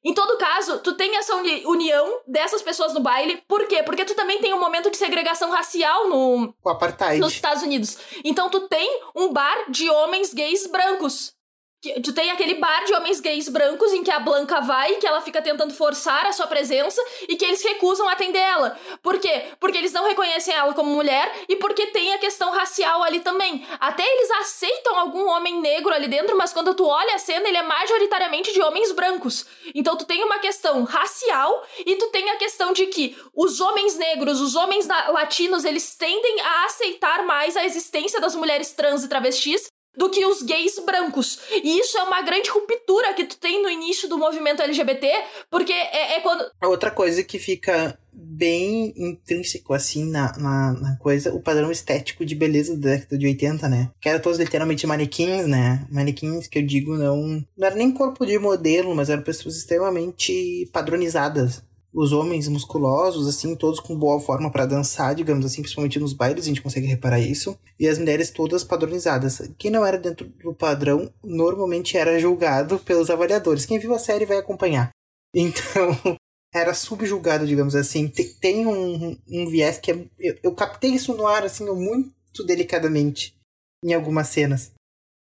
Em 0.03 0.15
todo 0.15 0.39
caso, 0.39 0.79
tu 0.79 0.95
tem 0.95 1.17
essa 1.17 1.35
uni 1.37 1.65
união 1.67 2.21
dessas 2.27 2.63
pessoas 2.63 2.95
no 2.95 3.01
baile. 3.01 3.43
Por 3.47 3.67
quê? 3.67 3.83
Porque 3.83 4.05
tu 4.05 4.15
também 4.15 4.41
tem 4.41 4.55
um 4.55 4.61
momento 4.61 4.91
de 4.91 4.97
segregação 4.97 5.51
racial 5.51 6.09
no 6.09 6.55
o 6.65 6.69
apartheid. 6.71 7.21
nos 7.21 7.33
Estados 7.33 7.63
Unidos. 7.63 7.99
Então 8.25 8.49
tu 8.49 8.69
tem 8.69 9.03
um 9.15 9.33
bar 9.33 9.71
de 9.71 9.91
homens 9.91 10.33
gays 10.33 10.67
brancos. 10.67 11.35
Tu 11.83 12.13
tem 12.13 12.31
aquele 12.31 12.57
bar 12.57 12.85
de 12.85 12.93
homens 12.93 13.21
gays 13.21 13.49
brancos 13.49 13.91
em 13.95 14.05
que 14.05 14.11
a 14.11 14.21
Blanca 14.21 14.61
vai, 14.61 14.97
que 14.97 15.07
ela 15.07 15.23
fica 15.23 15.41
tentando 15.41 15.73
forçar 15.73 16.27
a 16.27 16.33
sua 16.33 16.47
presença 16.47 17.03
e 17.27 17.37
que 17.37 17.45
eles 17.47 17.63
recusam 17.63 18.07
atender 18.07 18.39
ela. 18.39 18.79
Por 19.03 19.19
quê? 19.19 19.45
Porque 19.59 19.79
eles 19.79 19.91
não 19.91 20.07
reconhecem 20.07 20.53
ela 20.53 20.75
como 20.75 20.91
mulher 20.91 21.33
e 21.49 21.57
porque 21.57 21.87
tem 21.87 22.13
a 22.13 22.19
questão 22.19 22.51
racial 22.51 23.03
ali 23.03 23.21
também. 23.21 23.67
Até 23.81 24.03
eles 24.07 24.31
aceitam 24.33 24.99
algum 24.99 25.27
homem 25.29 25.59
negro 25.59 25.95
ali 25.95 26.07
dentro, 26.07 26.37
mas 26.37 26.53
quando 26.53 26.75
tu 26.75 26.85
olha 26.85 27.15
a 27.15 27.19
cena, 27.19 27.49
ele 27.49 27.57
é 27.57 27.63
majoritariamente 27.63 28.53
de 28.53 28.61
homens 28.61 28.93
brancos. 28.93 29.47
Então 29.75 29.97
tu 29.97 30.05
tem 30.05 30.23
uma 30.23 30.39
questão 30.39 30.85
racial 30.85 31.67
e 31.79 31.97
tu 31.97 32.09
tem 32.09 32.29
a 32.29 32.37
questão 32.37 32.75
de 32.75 32.89
que 32.89 33.17
os 33.35 33.59
homens 33.59 33.97
negros, 33.97 34.43
os 34.43 34.55
homens 34.55 34.87
latinos, 34.87 35.65
eles 35.65 35.97
tendem 35.97 36.43
a 36.43 36.65
aceitar 36.67 37.25
mais 37.25 37.57
a 37.57 37.65
existência 37.65 38.21
das 38.21 38.35
mulheres 38.35 38.71
trans 38.73 39.03
e 39.03 39.09
travestis 39.09 39.71
do 40.01 40.09
que 40.09 40.25
os 40.25 40.41
gays 40.41 40.79
brancos. 40.79 41.39
E 41.63 41.79
isso 41.79 41.99
é 41.99 42.03
uma 42.03 42.23
grande 42.23 42.49
ruptura 42.49 43.13
que 43.13 43.25
tu 43.25 43.37
tem 43.37 43.63
no 43.63 43.69
início 43.69 44.09
do 44.09 44.17
movimento 44.17 44.63
LGBT, 44.63 45.07
porque 45.51 45.75
é, 45.75 46.17
é 46.17 46.21
quando. 46.21 46.43
Outra 46.63 46.91
coisa 46.91 47.23
que 47.23 47.39
fica 47.39 47.99
bem 48.11 48.95
intrínseco, 48.97 49.75
assim, 49.75 50.11
na, 50.11 50.33
na, 50.39 50.73
na, 50.73 50.97
coisa, 50.97 51.35
o 51.35 51.43
padrão 51.43 51.71
estético 51.71 52.25
de 52.25 52.35
beleza 52.35 52.75
da 52.79 52.93
década 52.93 53.19
de 53.19 53.27
80, 53.27 53.69
né? 53.69 53.91
Que 54.01 54.09
eram 54.09 54.21
todos 54.21 54.39
literalmente 54.39 54.87
manequins, 54.87 55.47
né? 55.47 55.87
Manequins 55.91 56.49
que 56.49 56.61
eu 56.61 56.67
digo 56.67 56.97
não. 56.97 57.45
Não 57.55 57.67
era 57.67 57.77
nem 57.77 57.93
corpo 57.93 58.25
de 58.25 58.39
modelo, 58.39 58.95
mas 58.97 59.11
eram 59.11 59.23
pessoas 59.23 59.57
extremamente 59.57 60.67
padronizadas 60.73 61.63
os 61.93 62.13
homens 62.13 62.47
musculosos, 62.47 63.27
assim, 63.27 63.57
todos 63.57 63.81
com 63.81 63.99
boa 63.99 64.21
forma 64.21 64.51
para 64.51 64.67
dançar, 64.67 65.15
digamos 65.15 65.45
assim, 65.45 65.61
principalmente 65.61 65.99
nos 65.99 66.13
bailes, 66.13 66.45
a 66.45 66.49
gente 66.49 66.63
consegue 66.63 66.87
reparar 66.87 67.19
isso. 67.19 67.59
E 67.79 67.89
as 67.89 67.99
mulheres 67.99 68.31
todas 68.31 68.63
padronizadas. 68.63 69.51
Quem 69.59 69.71
não 69.71 69.85
era 69.85 69.99
dentro 69.99 70.29
do 70.43 70.55
padrão, 70.55 71.13
normalmente 71.23 71.97
era 71.97 72.19
julgado 72.19 72.79
pelos 72.79 73.11
avaliadores. 73.11 73.67
Quem 73.67 73.79
viu 73.79 73.93
a 73.95 73.99
série 73.99 74.27
vai 74.27 74.39
acompanhar. 74.39 74.91
Então, 75.33 76.19
era 76.53 76.75
subjulgado, 76.75 77.47
digamos 77.47 77.77
assim. 77.77 78.09
Tem 78.41 78.67
um, 78.67 79.17
um 79.29 79.49
viés 79.49 79.79
que 79.79 79.93
é, 79.93 80.09
eu, 80.19 80.39
eu 80.43 80.55
captei 80.57 80.91
isso 80.91 81.15
no 81.15 81.25
ar, 81.25 81.45
assim, 81.45 81.65
muito 81.71 82.45
delicadamente 82.45 83.37
em 83.85 83.95
algumas 83.95 84.27
cenas. 84.27 84.73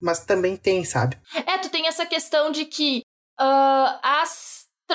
Mas 0.00 0.24
também 0.24 0.56
tem, 0.56 0.84
sabe? 0.84 1.16
É, 1.46 1.56
tu 1.58 1.70
tem 1.70 1.86
essa 1.86 2.04
questão 2.04 2.50
de 2.50 2.64
que 2.64 3.02
uh, 3.40 3.98
as 4.02 4.51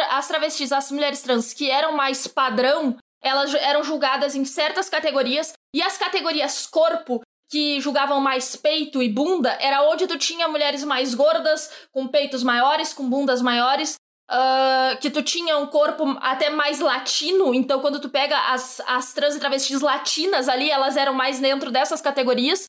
as 0.09 0.27
travestis, 0.27 0.71
as 0.71 0.91
mulheres 0.91 1.21
trans 1.21 1.53
que 1.53 1.69
eram 1.69 1.93
mais 1.93 2.27
padrão, 2.27 2.97
elas 3.21 3.53
eram 3.55 3.83
julgadas 3.83 4.35
em 4.35 4.45
certas 4.45 4.89
categorias, 4.89 5.53
e 5.73 5.81
as 5.81 5.97
categorias 5.97 6.65
corpo, 6.65 7.21
que 7.49 7.79
julgavam 7.79 8.19
mais 8.19 8.55
peito 8.55 9.01
e 9.01 9.09
bunda, 9.09 9.57
era 9.61 9.83
onde 9.83 10.05
tu 10.05 10.17
tinha 10.17 10.47
mulheres 10.47 10.83
mais 10.83 11.13
gordas, 11.13 11.69
com 11.91 12.07
peitos 12.07 12.43
maiores, 12.43 12.93
com 12.93 13.09
bundas 13.09 13.41
maiores, 13.41 13.95
uh, 14.29 14.97
que 14.99 15.09
tu 15.09 15.21
tinha 15.21 15.57
um 15.57 15.67
corpo 15.67 16.17
até 16.21 16.49
mais 16.49 16.79
latino, 16.79 17.53
então 17.53 17.79
quando 17.79 17.99
tu 17.99 18.09
pega 18.09 18.37
as, 18.51 18.81
as 18.81 19.13
trans 19.13 19.35
e 19.35 19.39
travestis 19.39 19.81
latinas 19.81 20.49
ali, 20.49 20.69
elas 20.69 20.97
eram 20.97 21.13
mais 21.13 21.39
dentro 21.39 21.71
dessas 21.71 22.01
categorias. 22.01 22.65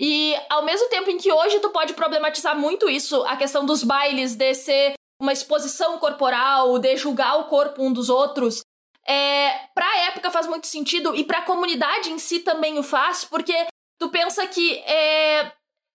E 0.00 0.36
ao 0.48 0.64
mesmo 0.64 0.88
tempo 0.88 1.10
em 1.10 1.18
que 1.18 1.32
hoje 1.32 1.58
tu 1.58 1.70
pode 1.70 1.92
problematizar 1.94 2.56
muito 2.56 2.88
isso, 2.88 3.24
a 3.24 3.36
questão 3.36 3.66
dos 3.66 3.82
bailes, 3.82 4.36
de 4.36 4.54
ser 4.54 4.94
uma 5.20 5.32
exposição 5.32 5.98
corporal, 5.98 6.78
de 6.78 6.96
julgar 6.96 7.38
o 7.38 7.44
corpo 7.44 7.82
um 7.82 7.92
dos 7.92 8.08
outros, 8.08 8.62
é, 9.06 9.68
pra 9.74 10.06
época 10.06 10.30
faz 10.30 10.46
muito 10.46 10.66
sentido 10.66 11.16
e 11.16 11.24
pra 11.24 11.42
comunidade 11.42 12.10
em 12.10 12.18
si 12.18 12.40
também 12.40 12.78
o 12.78 12.82
faz, 12.82 13.24
porque 13.24 13.66
tu 13.98 14.10
pensa 14.10 14.46
que 14.46 14.78
é, 14.80 15.50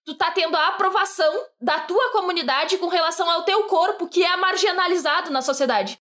tu 0.05 0.15
tá 0.15 0.31
tendo 0.31 0.55
a 0.57 0.69
aprovação 0.69 1.45
da 1.61 1.79
tua 1.79 2.11
comunidade 2.11 2.77
com 2.77 2.87
relação 2.87 3.29
ao 3.29 3.43
teu 3.43 3.65
corpo, 3.65 4.07
que 4.07 4.23
é 4.23 4.35
marginalizado 4.35 5.31
na 5.31 5.41
sociedade. 5.41 5.97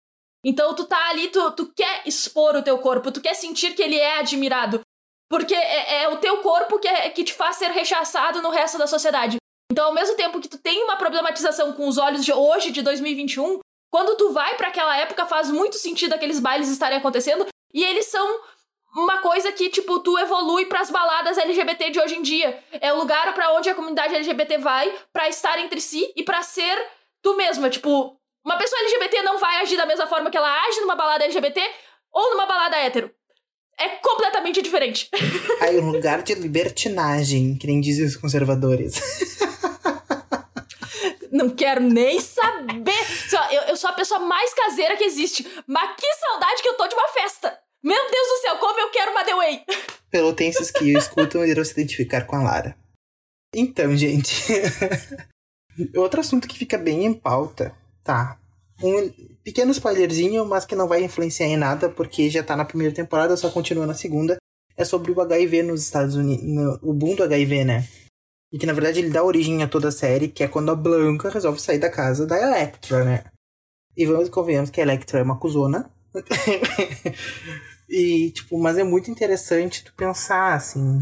Então 0.45 0.73
tu 0.75 0.85
tá 0.85 1.09
ali, 1.09 1.29
tu, 1.29 1.51
tu 1.51 1.73
quer 1.75 2.03
expor 2.05 2.55
o 2.55 2.63
teu 2.63 2.77
corpo, 2.77 3.11
tu 3.11 3.21
quer 3.21 3.33
sentir 3.33 3.73
que 3.73 3.81
ele 3.81 3.97
é 3.97 4.19
admirado. 4.19 4.81
Porque 5.29 5.53
é, 5.53 6.03
é 6.03 6.09
o 6.09 6.17
teu 6.17 6.37
corpo 6.37 6.79
que, 6.79 6.87
é, 6.87 7.09
que 7.09 7.23
te 7.23 7.33
faz 7.33 7.57
ser 7.57 7.71
rechaçado 7.71 8.41
no 8.41 8.49
resto 8.49 8.77
da 8.77 8.87
sociedade. 8.87 9.37
Então, 9.71 9.85
ao 9.85 9.93
mesmo 9.93 10.15
tempo 10.15 10.39
que 10.39 10.47
tu 10.47 10.57
tem 10.57 10.83
uma 10.83 10.97
problematização 10.97 11.73
com 11.73 11.87
os 11.87 11.97
olhos 11.97 12.25
de 12.25 12.33
hoje, 12.33 12.71
de 12.71 12.81
2021, 12.81 13.59
quando 13.91 14.17
tu 14.17 14.33
vai 14.33 14.55
para 14.55 14.67
aquela 14.67 14.97
época, 14.97 15.25
faz 15.27 15.49
muito 15.51 15.77
sentido 15.77 16.13
aqueles 16.13 16.39
bailes 16.39 16.69
estarem 16.69 16.97
acontecendo. 16.97 17.45
E 17.73 17.83
eles 17.83 18.07
são 18.07 18.39
uma 18.95 19.19
coisa 19.19 19.51
que, 19.51 19.69
tipo, 19.69 19.99
tu 19.99 20.17
evolui 20.17 20.65
para 20.65 20.81
as 20.81 20.89
baladas 20.89 21.37
LGBT 21.37 21.91
de 21.91 21.99
hoje 21.99 22.15
em 22.15 22.21
dia. 22.23 22.63
É 22.81 22.91
o 22.91 22.97
lugar 22.97 23.33
para 23.35 23.53
onde 23.53 23.69
a 23.69 23.75
comunidade 23.75 24.15
LGBT 24.15 24.57
vai 24.57 24.91
para 25.13 25.29
estar 25.29 25.59
entre 25.59 25.79
si 25.79 26.11
e 26.15 26.23
para 26.23 26.41
ser 26.41 26.75
tu 27.21 27.35
mesma. 27.35 27.69
Tipo, 27.69 28.17
uma 28.43 28.57
pessoa 28.57 28.81
LGBT 28.81 29.21
não 29.21 29.37
vai 29.37 29.61
agir 29.61 29.77
da 29.77 29.85
mesma 29.85 30.07
forma 30.07 30.31
que 30.31 30.37
ela 30.37 30.63
age 30.65 30.81
numa 30.81 30.95
balada 30.95 31.25
LGBT 31.25 31.61
ou 32.11 32.31
numa 32.31 32.47
balada 32.47 32.77
hétero. 32.77 33.11
É 33.79 33.87
completamente 33.89 34.61
diferente. 34.61 35.09
Aí, 35.61 35.79
um 35.79 35.91
lugar 35.91 36.21
de 36.21 36.33
libertinagem, 36.33 37.55
que 37.55 37.65
nem 37.65 37.79
dizem 37.79 38.05
os 38.05 38.17
conservadores. 38.17 38.99
Não 41.31 41.49
quero 41.49 41.81
nem 41.81 42.19
saber. 42.19 42.93
Eu, 43.51 43.61
eu 43.69 43.77
sou 43.77 43.89
a 43.89 43.93
pessoa 43.93 44.19
mais 44.19 44.53
caseira 44.53 44.97
que 44.97 45.03
existe. 45.03 45.47
Mas 45.67 45.95
que 45.95 46.13
saudade 46.15 46.61
que 46.61 46.69
eu 46.69 46.77
tô 46.77 46.87
de 46.87 46.95
uma 46.95 47.07
festa. 47.09 47.59
Meu 47.83 48.11
Deus 48.11 48.27
do 48.27 48.41
céu, 48.41 48.57
como 48.57 48.79
eu 48.79 48.89
quero 48.91 49.11
uma 49.11 49.23
The 49.23 49.35
Way! 49.35 49.65
Pelotenses 50.11 50.69
que 50.69 50.91
escutam 50.91 51.45
irão 51.45 51.63
se 51.63 51.71
identificar 51.71 52.25
com 52.25 52.35
a 52.35 52.43
Lara. 52.43 52.75
Então, 53.55 53.95
gente. 53.95 54.53
Outro 55.95 56.19
assunto 56.19 56.47
que 56.47 56.57
fica 56.57 56.77
bem 56.77 57.05
em 57.05 57.13
pauta, 57.13 57.73
tá? 58.03 58.37
Um 58.83 59.09
pequeno 59.43 59.71
spoilerzinho, 59.71 60.45
mas 60.45 60.65
que 60.65 60.75
não 60.75 60.87
vai 60.87 61.03
influenciar 61.03 61.47
em 61.47 61.57
nada, 61.57 61.89
porque 61.89 62.29
já 62.29 62.43
tá 62.43 62.55
na 62.55 62.65
primeira 62.65 62.93
temporada, 62.93 63.37
só 63.37 63.49
continua 63.49 63.85
na 63.85 63.93
segunda. 63.93 64.37
É 64.75 64.83
sobre 64.83 65.11
o 65.11 65.21
HIV 65.21 65.63
nos 65.63 65.81
Estados 65.83 66.15
Unidos. 66.15 66.45
No, 66.45 66.79
o 66.81 66.93
boom 66.93 67.15
do 67.15 67.23
HIV, 67.23 67.63
né? 67.63 67.87
E 68.51 68.57
que 68.57 68.65
na 68.65 68.73
verdade 68.73 68.99
ele 68.99 69.09
dá 69.09 69.23
origem 69.23 69.61
a 69.61 69.67
toda 69.67 69.89
a 69.89 69.91
série, 69.91 70.27
que 70.27 70.43
é 70.43 70.47
quando 70.47 70.71
a 70.71 70.75
Blanca 70.75 71.29
resolve 71.29 71.61
sair 71.61 71.77
da 71.79 71.89
casa 71.89 72.25
da 72.25 72.37
Electra, 72.41 73.03
né? 73.03 73.23
E 73.95 74.05
vamos 74.05 74.29
convenhamos 74.29 74.69
que 74.69 74.79
a 74.79 74.83
Electra 74.83 75.19
é 75.19 75.23
uma 75.23 75.39
cuzona. 75.39 75.91
E, 77.89 78.29
tipo, 78.31 78.59
mas 78.59 78.77
é 78.77 78.83
muito 78.83 79.09
interessante 79.09 79.83
tu 79.83 79.93
pensar, 79.95 80.53
assim, 80.53 80.99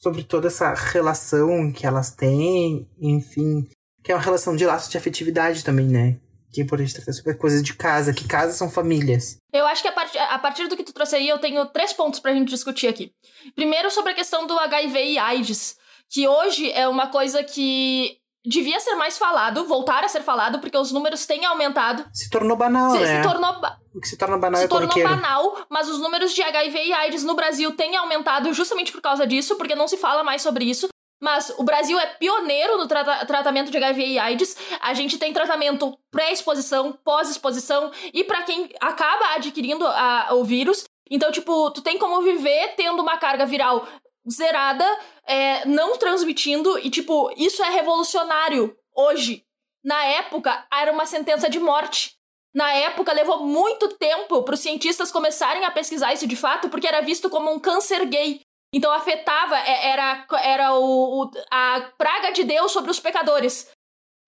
sobre 0.00 0.24
toda 0.24 0.48
essa 0.48 0.72
relação 0.72 1.70
que 1.70 1.86
elas 1.86 2.10
têm, 2.10 2.88
enfim, 2.98 3.68
que 4.02 4.10
é 4.10 4.14
uma 4.14 4.22
relação 4.22 4.56
de 4.56 4.64
laço 4.64 4.90
de 4.90 4.96
afetividade 4.96 5.62
também, 5.62 5.86
né? 5.86 6.18
Que 6.50 6.62
é 6.62 6.64
importante 6.64 6.94
tratar 6.94 7.12
sobre 7.12 7.34
coisas 7.34 7.62
de 7.62 7.74
casa, 7.74 8.14
que 8.14 8.26
casas 8.26 8.56
são 8.56 8.70
famílias. 8.70 9.36
Eu 9.52 9.66
acho 9.66 9.82
que 9.82 9.88
a, 9.88 9.92
part 9.92 10.16
a 10.18 10.38
partir 10.38 10.66
do 10.66 10.76
que 10.76 10.84
tu 10.84 10.94
trouxe 10.94 11.16
aí, 11.16 11.28
eu 11.28 11.38
tenho 11.38 11.66
três 11.66 11.92
pontos 11.92 12.20
pra 12.20 12.32
gente 12.32 12.48
discutir 12.48 12.88
aqui. 12.88 13.12
Primeiro, 13.54 13.90
sobre 13.90 14.12
a 14.12 14.14
questão 14.14 14.46
do 14.46 14.58
HIV 14.58 14.98
e 14.98 15.18
AIDS, 15.18 15.76
que 16.12 16.28
hoje 16.28 16.70
é 16.72 16.86
uma 16.86 17.06
coisa 17.06 17.42
que 17.42 18.18
devia 18.44 18.78
ser 18.80 18.94
mais 18.96 19.16
falado, 19.16 19.66
voltar 19.66 20.04
a 20.04 20.08
ser 20.08 20.22
falado, 20.22 20.58
porque 20.58 20.76
os 20.76 20.92
números 20.92 21.24
têm 21.24 21.46
aumentado. 21.46 22.04
Se 22.12 22.28
tornou 22.28 22.56
banal, 22.56 22.90
se, 22.90 22.98
né? 22.98 23.22
Se 23.22 23.28
tornou, 23.28 23.50
o 23.94 24.00
que 24.00 24.08
se 24.08 24.16
torna 24.18 24.36
banal 24.36 24.58
se 24.58 24.66
é 24.66 24.68
tornou 24.68 25.02
banal, 25.02 25.64
mas 25.70 25.88
os 25.88 25.98
números 25.98 26.34
de 26.34 26.42
HIV 26.42 26.86
e 26.86 26.92
AIDS 26.92 27.24
no 27.24 27.34
Brasil 27.34 27.74
têm 27.74 27.96
aumentado 27.96 28.52
justamente 28.52 28.92
por 28.92 29.00
causa 29.00 29.26
disso, 29.26 29.56
porque 29.56 29.74
não 29.74 29.88
se 29.88 29.96
fala 29.96 30.22
mais 30.22 30.42
sobre 30.42 30.66
isso. 30.66 30.88
Mas 31.22 31.54
o 31.56 31.62
Brasil 31.62 31.98
é 32.00 32.06
pioneiro 32.06 32.76
no 32.76 32.88
trata 32.88 33.24
tratamento 33.24 33.70
de 33.70 33.76
HIV 33.76 34.04
e 34.04 34.18
AIDS. 34.18 34.56
A 34.80 34.92
gente 34.92 35.18
tem 35.18 35.32
tratamento 35.32 35.96
pré-exposição, 36.10 36.98
pós-exposição 37.04 37.92
e 38.12 38.24
para 38.24 38.42
quem 38.42 38.68
acaba 38.80 39.36
adquirindo 39.36 39.86
a, 39.86 40.30
o 40.32 40.42
vírus. 40.42 40.82
Então, 41.08 41.30
tipo, 41.30 41.70
tu 41.70 41.80
tem 41.80 41.96
como 41.96 42.22
viver 42.22 42.74
tendo 42.76 43.00
uma 43.00 43.18
carga 43.18 43.46
viral 43.46 43.86
zerada, 44.30 44.86
é, 45.26 45.64
não 45.66 45.98
transmitindo, 45.98 46.78
e, 46.78 46.90
tipo, 46.90 47.32
isso 47.36 47.62
é 47.62 47.70
revolucionário 47.70 48.76
hoje. 48.94 49.44
Na 49.84 50.04
época, 50.04 50.66
era 50.72 50.92
uma 50.92 51.06
sentença 51.06 51.50
de 51.50 51.58
morte. 51.58 52.16
Na 52.54 52.72
época, 52.72 53.12
levou 53.12 53.44
muito 53.44 53.88
tempo 53.96 54.42
para 54.42 54.54
os 54.54 54.60
cientistas 54.60 55.10
começarem 55.10 55.64
a 55.64 55.70
pesquisar 55.70 56.12
isso 56.12 56.26
de 56.26 56.36
fato, 56.36 56.68
porque 56.68 56.86
era 56.86 57.00
visto 57.00 57.30
como 57.30 57.50
um 57.50 57.58
câncer 57.58 58.04
gay. 58.06 58.40
Então 58.74 58.92
afetava, 58.92 59.58
é, 59.58 59.88
era, 59.88 60.26
era 60.42 60.74
o, 60.74 61.24
o, 61.24 61.30
a 61.50 61.92
praga 61.98 62.30
de 62.32 62.44
Deus 62.44 62.72
sobre 62.72 62.90
os 62.90 63.00
pecadores. 63.00 63.70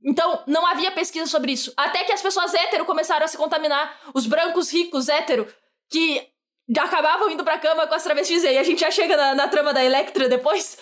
Então 0.05 0.43
não 0.47 0.67
havia 0.67 0.93
pesquisa 0.93 1.27
sobre 1.27 1.53
isso. 1.53 1.73
Até 1.77 2.05
que 2.05 2.13
as 2.13 2.21
pessoas 2.21 2.53
hétero 2.53 2.85
começaram 2.85 3.25
a 3.25 3.29
se 3.29 3.39
contaminar. 3.39 3.99
Os 4.13 4.27
brancos 4.27 4.71
ricos 4.71 5.09
hétero, 5.09 5.47
que 5.91 6.29
acabavam 6.79 7.31
indo 7.31 7.45
pra 7.45 7.59
cama 7.59 7.87
com 7.87 7.95
as 7.95 8.03
travestis. 8.03 8.43
E 8.43 8.49
aí 8.49 8.59
a 8.59 8.63
gente 8.63 8.81
já 8.81 8.91
chega 8.91 9.17
na, 9.17 9.35
na 9.35 9.49
trama 9.49 9.73
da 9.73 9.85
Electra 9.85 10.29
depois. 10.29 10.79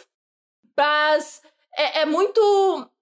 Mas 0.77 1.43
é, 1.77 2.01
é 2.01 2.07
muito. 2.07 2.41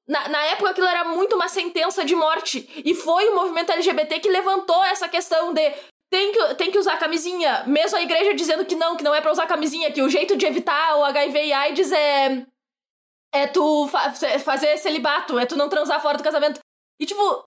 Na, 0.09 0.29
na, 0.29 0.45
época 0.47 0.71
aquilo 0.71 0.89
era 0.89 1.05
muito 1.05 1.37
uma 1.37 1.49
sentença 1.49 2.05
de 2.05 2.15
morte. 2.15 2.69
E 2.85 2.95
foi 2.95 3.29
o 3.29 3.35
movimento 3.35 3.71
LGBT 3.73 4.21
que 4.21 4.29
levantou 4.29 4.83
essa 4.85 5.09
questão 5.09 5.53
de 5.53 5.73
tem 6.11 6.33
que, 6.33 6.55
tem 6.57 6.71
que 6.71 6.79
usar 6.79 6.99
camisinha. 6.99 7.65
Mesmo 7.67 7.97
a 7.97 8.03
igreja 8.03 8.35
dizendo 8.35 8.65
que 8.65 8.75
não, 8.75 8.97
que 8.97 9.05
não 9.05 9.15
é 9.15 9.21
para 9.21 9.31
usar 9.31 9.47
camisinha, 9.47 9.93
que 9.93 10.03
o 10.03 10.09
jeito 10.09 10.37
de 10.37 10.47
evitar 10.47 10.97
o 10.97 11.05
HIV 11.05 11.45
e 11.45 11.53
AIDS 11.53 11.93
é. 11.93 12.47
É 13.33 13.47
tu 13.47 13.87
fa 13.87 14.13
fazer 14.41 14.77
celibato, 14.79 15.39
é 15.39 15.47
tu 15.47 15.55
não 15.57 15.69
transar 15.69 16.03
fora 16.03 16.19
do 16.19 16.25
casamento. 16.25 16.59
E 17.01 17.07
tipo, 17.07 17.45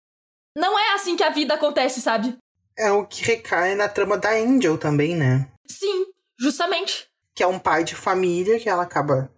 não 0.58 0.80
é 0.80 0.94
assim 0.94 1.18
que 1.18 1.24
a 1.24 1.30
vida 1.30 1.56
acontece, 1.56 2.02
sabe? 2.02 2.38
É 2.77 2.92
o 2.92 3.06
que 3.06 3.24
recai 3.24 3.75
na 3.75 3.88
trama 3.88 4.18
da 4.18 4.32
Angel 4.32 4.77
também, 4.77 5.15
né? 5.15 5.48
Sim, 5.68 6.06
justamente. 6.39 7.08
Que 7.36 7.44
é 7.44 7.48
um 7.48 7.60
pai 7.60 7.84
de 7.84 7.96
família 7.96 8.60
que 8.60 8.70
ela 8.70 8.84
acaba. 8.84 9.32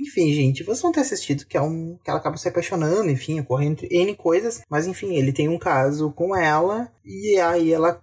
Enfim, 0.00 0.32
gente, 0.32 0.62
vocês 0.62 0.82
vão 0.82 0.92
ter 0.92 1.00
assistido 1.00 1.46
que 1.46 1.56
é 1.56 1.60
um. 1.60 1.98
que 2.02 2.10
ela 2.10 2.18
acaba 2.18 2.36
se 2.36 2.48
apaixonando, 2.48 3.10
enfim, 3.10 3.40
ocorrendo 3.40 3.86
N 3.90 4.14
coisas. 4.16 4.62
Mas 4.68 4.86
enfim, 4.86 5.14
ele 5.14 5.32
tem 5.32 5.48
um 5.48 5.58
caso 5.58 6.12
com 6.12 6.34
ela. 6.34 6.92
E 7.04 7.38
aí 7.38 7.72
ela 7.72 8.02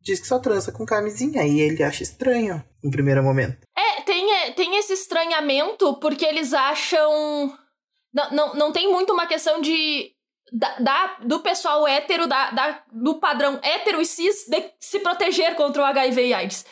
diz 0.00 0.20
que 0.20 0.26
só 0.26 0.38
trança 0.38 0.72
com 0.72 0.84
camisinha. 0.84 1.44
E 1.46 1.60
ele 1.60 1.82
acha 1.82 2.02
estranho 2.02 2.62
no 2.82 2.90
primeiro 2.90 3.22
momento. 3.22 3.66
É, 3.76 4.02
tem, 4.02 4.32
é, 4.34 4.52
tem 4.52 4.76
esse 4.76 4.92
estranhamento 4.92 5.98
porque 6.00 6.24
eles 6.24 6.52
acham. 6.52 7.56
Não, 8.12 8.30
não, 8.30 8.54
não 8.54 8.72
tem 8.72 8.90
muito 8.90 9.12
uma 9.12 9.26
questão 9.26 9.60
de 9.60 10.12
da, 10.52 10.76
da, 10.78 11.16
do 11.22 11.40
pessoal 11.40 11.88
hétero, 11.88 12.26
da, 12.26 12.50
da, 12.50 12.82
do 12.92 13.14
padrão 13.14 13.58
hétero 13.62 14.02
e 14.02 14.06
cis, 14.06 14.46
de 14.46 14.70
se 14.78 15.00
proteger 15.00 15.54
contra 15.54 15.82
o 15.82 15.84
HIV 15.86 16.26
e 16.26 16.34
AIDS. 16.34 16.64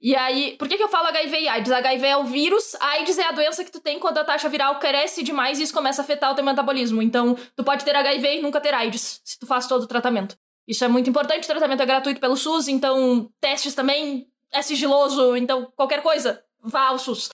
E 0.00 0.14
aí, 0.14 0.54
por 0.58 0.68
que, 0.68 0.76
que 0.76 0.82
eu 0.82 0.88
falo 0.88 1.08
HIV 1.08 1.40
e 1.40 1.48
AIDS? 1.48 1.72
HIV 1.72 2.06
é 2.06 2.16
o 2.16 2.24
vírus, 2.24 2.76
AIDS 2.78 3.18
é 3.18 3.24
a 3.24 3.32
doença 3.32 3.64
que 3.64 3.72
tu 3.72 3.80
tem 3.80 3.98
quando 3.98 4.18
a 4.18 4.24
taxa 4.24 4.48
viral 4.48 4.78
cresce 4.78 5.22
demais 5.22 5.58
e 5.58 5.62
isso 5.62 5.72
começa 5.72 6.02
a 6.02 6.04
afetar 6.04 6.30
o 6.30 6.34
teu 6.34 6.44
metabolismo. 6.44 7.02
Então, 7.02 7.36
tu 7.56 7.64
pode 7.64 7.84
ter 7.84 7.96
HIV 7.96 8.36
e 8.36 8.42
nunca 8.42 8.60
ter 8.60 8.74
AIDS, 8.74 9.20
se 9.24 9.38
tu 9.38 9.46
faz 9.46 9.66
todo 9.66 9.82
o 9.82 9.88
tratamento. 9.88 10.36
Isso 10.68 10.84
é 10.84 10.88
muito 10.88 11.10
importante, 11.10 11.44
o 11.44 11.46
tratamento 11.46 11.82
é 11.82 11.86
gratuito 11.86 12.20
pelo 12.20 12.36
SUS, 12.36 12.68
então 12.68 13.30
testes 13.40 13.74
também 13.74 14.28
é 14.52 14.62
sigiloso, 14.62 15.36
então 15.36 15.72
qualquer 15.74 16.02
coisa, 16.02 16.42
vá 16.62 16.88
ao 16.88 16.98
SUS. 16.98 17.30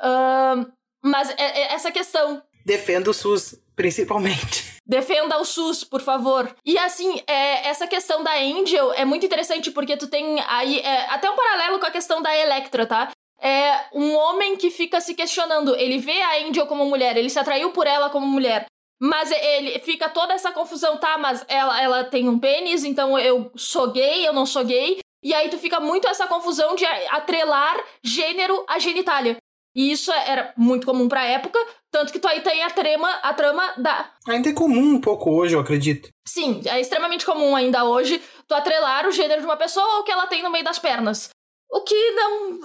Uh, 0.00 0.72
mas 1.02 1.30
é, 1.30 1.34
é 1.42 1.74
essa 1.74 1.92
questão. 1.92 2.42
Defenda 2.64 3.10
o 3.10 3.14
SUS, 3.14 3.60
principalmente. 3.74 4.65
Defenda 4.86 5.38
o 5.38 5.44
SUS, 5.44 5.82
por 5.82 6.00
favor. 6.00 6.54
E 6.64 6.78
assim, 6.78 7.20
é, 7.26 7.68
essa 7.68 7.88
questão 7.88 8.22
da 8.22 8.36
Angel 8.36 8.92
é 8.92 9.04
muito 9.04 9.26
interessante 9.26 9.70
porque 9.72 9.96
tu 9.96 10.06
tem 10.06 10.40
aí 10.46 10.78
é, 10.78 11.06
até 11.10 11.28
um 11.28 11.34
paralelo 11.34 11.80
com 11.80 11.86
a 11.86 11.90
questão 11.90 12.22
da 12.22 12.36
Electra, 12.36 12.86
tá? 12.86 13.10
É 13.40 13.86
um 13.92 14.14
homem 14.14 14.56
que 14.56 14.70
fica 14.70 15.00
se 15.00 15.14
questionando. 15.14 15.74
Ele 15.74 15.98
vê 15.98 16.20
a 16.22 16.38
Angel 16.46 16.66
como 16.66 16.86
mulher, 16.86 17.16
ele 17.16 17.28
se 17.28 17.38
atraiu 17.38 17.72
por 17.72 17.86
ela 17.86 18.08
como 18.10 18.26
mulher. 18.26 18.66
Mas 19.00 19.30
ele 19.30 19.80
fica 19.80 20.08
toda 20.08 20.32
essa 20.32 20.52
confusão, 20.52 20.96
tá? 20.96 21.18
Mas 21.18 21.44
ela, 21.48 21.82
ela 21.82 22.04
tem 22.04 22.28
um 22.28 22.38
pênis, 22.38 22.84
então 22.84 23.18
eu 23.18 23.50
sou 23.56 23.90
gay, 23.90 24.26
eu 24.26 24.32
não 24.32 24.46
sou 24.46 24.64
gay. 24.64 25.00
E 25.22 25.34
aí 25.34 25.48
tu 25.48 25.58
fica 25.58 25.80
muito 25.80 26.06
essa 26.06 26.28
confusão 26.28 26.76
de 26.76 26.84
atrelar 27.10 27.76
gênero 28.02 28.64
à 28.68 28.78
genitália. 28.78 29.36
E 29.76 29.92
isso 29.92 30.10
era 30.10 30.54
muito 30.56 30.86
comum 30.86 31.06
pra 31.06 31.26
época, 31.26 31.58
tanto 31.90 32.10
que 32.10 32.18
tu 32.18 32.26
aí 32.26 32.40
tem 32.40 32.62
a 32.62 32.70
trama, 32.70 33.10
a 33.22 33.34
trama 33.34 33.74
da. 33.76 34.10
Ainda 34.26 34.48
é 34.48 34.54
comum 34.54 34.94
um 34.94 35.00
pouco 35.00 35.30
hoje, 35.30 35.54
eu 35.54 35.60
acredito. 35.60 36.08
Sim, 36.26 36.62
é 36.64 36.80
extremamente 36.80 37.26
comum 37.26 37.54
ainda 37.54 37.84
hoje 37.84 38.22
tu 38.48 38.54
atrelar 38.54 39.06
o 39.06 39.12
gênero 39.12 39.42
de 39.42 39.46
uma 39.46 39.58
pessoa 39.58 39.86
ou 39.96 40.00
o 40.00 40.04
que 40.04 40.10
ela 40.10 40.26
tem 40.26 40.42
no 40.42 40.50
meio 40.50 40.64
das 40.64 40.78
pernas. 40.78 41.28
O 41.70 41.82
que 41.82 42.10
não. 42.12 42.58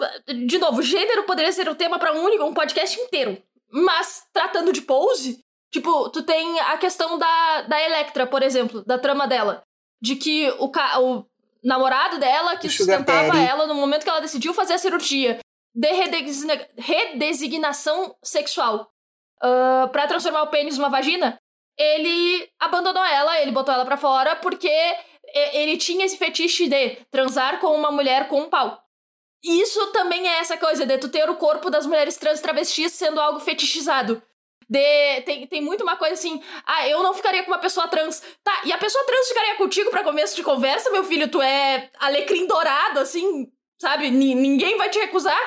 De 0.48 0.58
novo, 0.58 0.82
gênero 0.82 1.24
poderia 1.24 1.52
ser 1.52 1.68
o 1.68 1.76
tema 1.76 2.00
para 2.00 2.14
um 2.14 2.24
único, 2.24 2.46
um 2.46 2.54
podcast 2.54 2.98
inteiro. 2.98 3.38
Mas, 3.70 4.24
tratando 4.32 4.72
de 4.72 4.82
pose, 4.82 5.40
tipo, 5.70 6.10
tu 6.12 6.24
tem 6.24 6.62
a 6.62 6.78
questão 6.78 7.18
da, 7.18 7.62
da 7.64 7.82
Electra, 7.82 8.26
por 8.26 8.42
exemplo, 8.42 8.86
da 8.86 8.98
trama 8.98 9.28
dela. 9.28 9.64
De 10.02 10.16
que 10.16 10.50
o, 10.60 10.70
ca... 10.70 11.02
o 11.02 11.26
namorado 11.62 12.20
dela, 12.20 12.56
que 12.56 12.70
sustentava 12.70 13.38
ela 13.38 13.68
no 13.68 13.76
momento 13.76 14.04
que 14.04 14.10
ela 14.10 14.22
decidiu 14.22 14.54
fazer 14.54 14.76
a 14.76 14.78
cirurgia 14.78 15.40
de 15.74 15.92
redesigna... 15.92 16.68
redesignação 16.78 18.16
sexual 18.24 18.92
uh, 19.44 19.90
para 19.90 20.08
transformar 20.08 20.44
o 20.44 20.48
pênis 20.48 20.78
numa 20.78 20.90
vagina, 20.90 21.40
ele 21.78 22.50
abandonou 22.60 23.04
ela, 23.04 23.42
ele 23.42 23.52
botou 23.52 23.74
ela 23.74 23.86
para 23.86 23.98
fora 23.98 24.36
porque 24.36 24.70
ele 25.54 25.78
tinha 25.78 26.06
esse 26.06 26.18
fetiche 26.18 26.68
de 26.68 26.98
transar 27.10 27.60
com 27.60 27.74
uma 27.76 27.92
mulher 27.92 28.28
com 28.28 28.42
um 28.42 28.50
pau. 28.50 28.82
Isso 29.44 29.88
também 29.92 30.28
é 30.28 30.40
essa 30.40 30.58
coisa 30.58 30.86
de 30.86 30.98
tu 30.98 31.10
ter 31.10 31.30
o 31.30 31.36
corpo 31.36 31.70
das 31.70 31.86
mulheres 31.86 32.18
trans 32.18 32.42
travestis 32.42 32.94
sendo 32.94 33.20
algo 33.20 33.40
fetichizado. 33.40 34.22
De, 34.70 35.22
tem, 35.22 35.48
tem 35.48 35.62
muito 35.62 35.82
uma 35.82 35.98
coisa 35.98 36.14
assim, 36.14 36.42
ah, 36.66 36.88
eu 36.88 37.02
não 37.02 37.14
ficaria 37.14 37.44
com 37.44 37.52
uma 37.52 37.58
pessoa 37.58 37.88
trans. 37.88 38.22
Tá, 38.44 38.62
e 38.66 38.72
a 38.72 38.78
pessoa 38.78 39.04
trans 39.06 39.28
ficaria 39.28 39.56
contigo 39.56 39.90
para 39.90 40.04
começo 40.04 40.36
de 40.36 40.44
conversa, 40.44 40.92
meu 40.92 41.04
filho? 41.04 41.30
Tu 41.30 41.42
é 41.42 41.90
alecrim 42.00 42.46
dourado, 42.46 43.00
assim, 43.00 43.52
sabe? 43.82 44.12
N 44.12 44.36
ninguém 44.36 44.78
vai 44.78 44.90
te 44.90 45.00
recusar. 45.00 45.40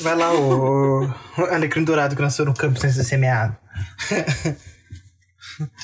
Vai 0.00 0.14
lá, 0.14 0.34
o, 0.34 1.04
o 1.40 1.44
alecrim 1.50 1.82
dourado 1.82 2.14
que 2.14 2.22
nasceu 2.22 2.44
no 2.44 2.54
campo 2.54 2.78
sem 2.78 2.90
ser 2.90 3.04
semeado. 3.04 3.56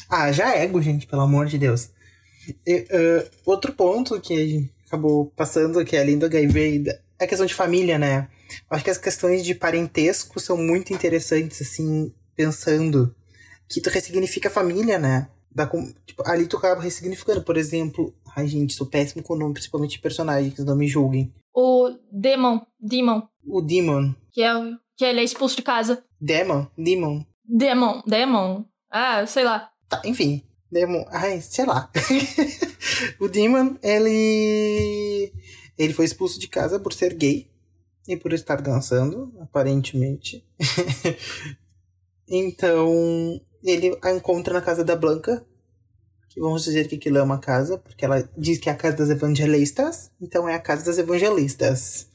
ah, 0.09 0.31
já 0.31 0.55
é 0.55 0.65
ego, 0.65 0.83
gente, 0.83 1.07
pelo 1.07 1.23
amor 1.23 1.47
de 1.47 1.59
Deus. 1.59 1.91
E, 2.67 2.81
uh, 2.81 3.31
outro 3.47 3.73
ponto 3.73 4.21
que 4.21 4.35
a 4.35 4.47
gente 4.47 4.73
acabou 4.87 5.33
passando, 5.35 5.85
que 5.85 5.97
é 5.97 6.03
além 6.03 6.19
do 6.19 6.27
HIV, 6.27 6.85
é 7.19 7.25
a 7.25 7.27
questão 7.27 7.47
de 7.47 7.55
família, 7.55 7.99
né? 7.99 8.29
Acho 8.71 8.85
que 8.85 8.91
as 8.91 8.99
questões 8.99 9.45
de 9.45 9.55
parentesco 9.55 10.39
são 10.39 10.57
muito 10.57 10.93
interessantes, 10.93 11.63
assim, 11.63 12.13
pensando 12.37 13.13
que 13.69 13.81
tu 13.81 13.91
ressignifica 13.91 14.49
a 14.49 14.53
família, 14.53 14.99
né? 14.99 15.29
Da, 15.51 15.67
tipo, 16.05 16.23
ali 16.27 16.47
tu 16.47 16.59
acaba 16.59 16.83
ressignificando, 16.83 17.43
por 17.43 17.57
exemplo. 17.57 18.15
Ai, 18.37 18.47
gente, 18.47 18.75
sou 18.75 18.87
péssimo 18.87 19.23
com 19.23 19.33
o 19.33 19.39
nome, 19.39 19.55
principalmente 19.55 19.93
de 19.93 19.99
personagens, 20.01 20.59
não 20.59 20.77
me 20.77 20.87
julguem. 20.87 21.33
O 21.59 21.89
Demon. 22.13 22.61
Demon. 22.79 23.23
O 23.43 23.63
Demon. 23.63 24.15
Que 24.31 24.43
é 24.43 24.53
que 24.95 25.07
ele 25.07 25.21
é 25.21 25.25
expulso 25.25 25.57
de 25.57 25.63
casa. 25.63 26.05
Demon? 26.21 26.67
Demon. 26.77 27.25
Demon. 27.43 28.03
Demon. 28.07 28.67
Ah, 28.91 29.27
sei 29.27 29.43
lá. 29.43 29.71
Tá, 29.89 30.03
enfim. 30.05 30.43
Demon. 30.71 31.07
Ai, 31.09 31.41
sei 31.41 31.65
lá. 31.65 31.91
o 33.19 33.27
Demon, 33.27 33.75
ele. 33.83 35.33
Ele 35.79 35.95
foi 35.95 36.05
expulso 36.05 36.39
de 36.39 36.47
casa 36.47 36.79
por 36.79 36.93
ser 36.93 37.15
gay 37.15 37.51
e 38.07 38.19
por 38.19 38.35
estar 38.35 38.61
dançando, 38.61 39.35
aparentemente. 39.41 40.47
então, 42.29 43.41
ele 43.65 43.99
a 44.03 44.13
encontra 44.13 44.53
na 44.53 44.61
casa 44.61 44.85
da 44.85 44.95
Blanca, 44.95 45.43
que 46.29 46.41
vamos 46.41 46.65
dizer 46.65 46.89
que 46.89 46.97
aquilo 46.97 47.19
é 47.19 47.23
uma 47.23 47.39
casa, 47.39 47.79
porque 47.79 48.05
ela 48.05 48.29
diz 48.37 48.59
que 48.59 48.69
é 48.69 48.73
a 48.73 48.77
casa 48.77 48.97
das 48.97 49.11
evangelistas, 49.11 50.11
então 50.21 50.49
é 50.49 50.55
a 50.55 50.61
casa 50.61 50.85
das 50.85 50.99
evangelistas. 50.99 52.09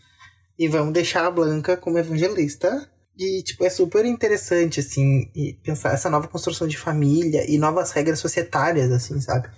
E 0.57 0.67
vamos 0.67 0.93
deixar 0.93 1.25
a 1.25 1.31
Blanca 1.31 1.75
como 1.75 1.97
evangelista. 1.97 2.89
E, 3.17 3.43
tipo, 3.43 3.63
é 3.63 3.69
super 3.69 4.05
interessante, 4.05 4.79
assim, 4.79 5.29
pensar 5.63 5.93
essa 5.93 6.09
nova 6.09 6.27
construção 6.27 6.67
de 6.67 6.77
família 6.77 7.49
e 7.49 7.57
novas 7.57 7.91
regras 7.91 8.19
societárias, 8.19 8.91
assim, 8.91 9.19
sabe? 9.19 9.49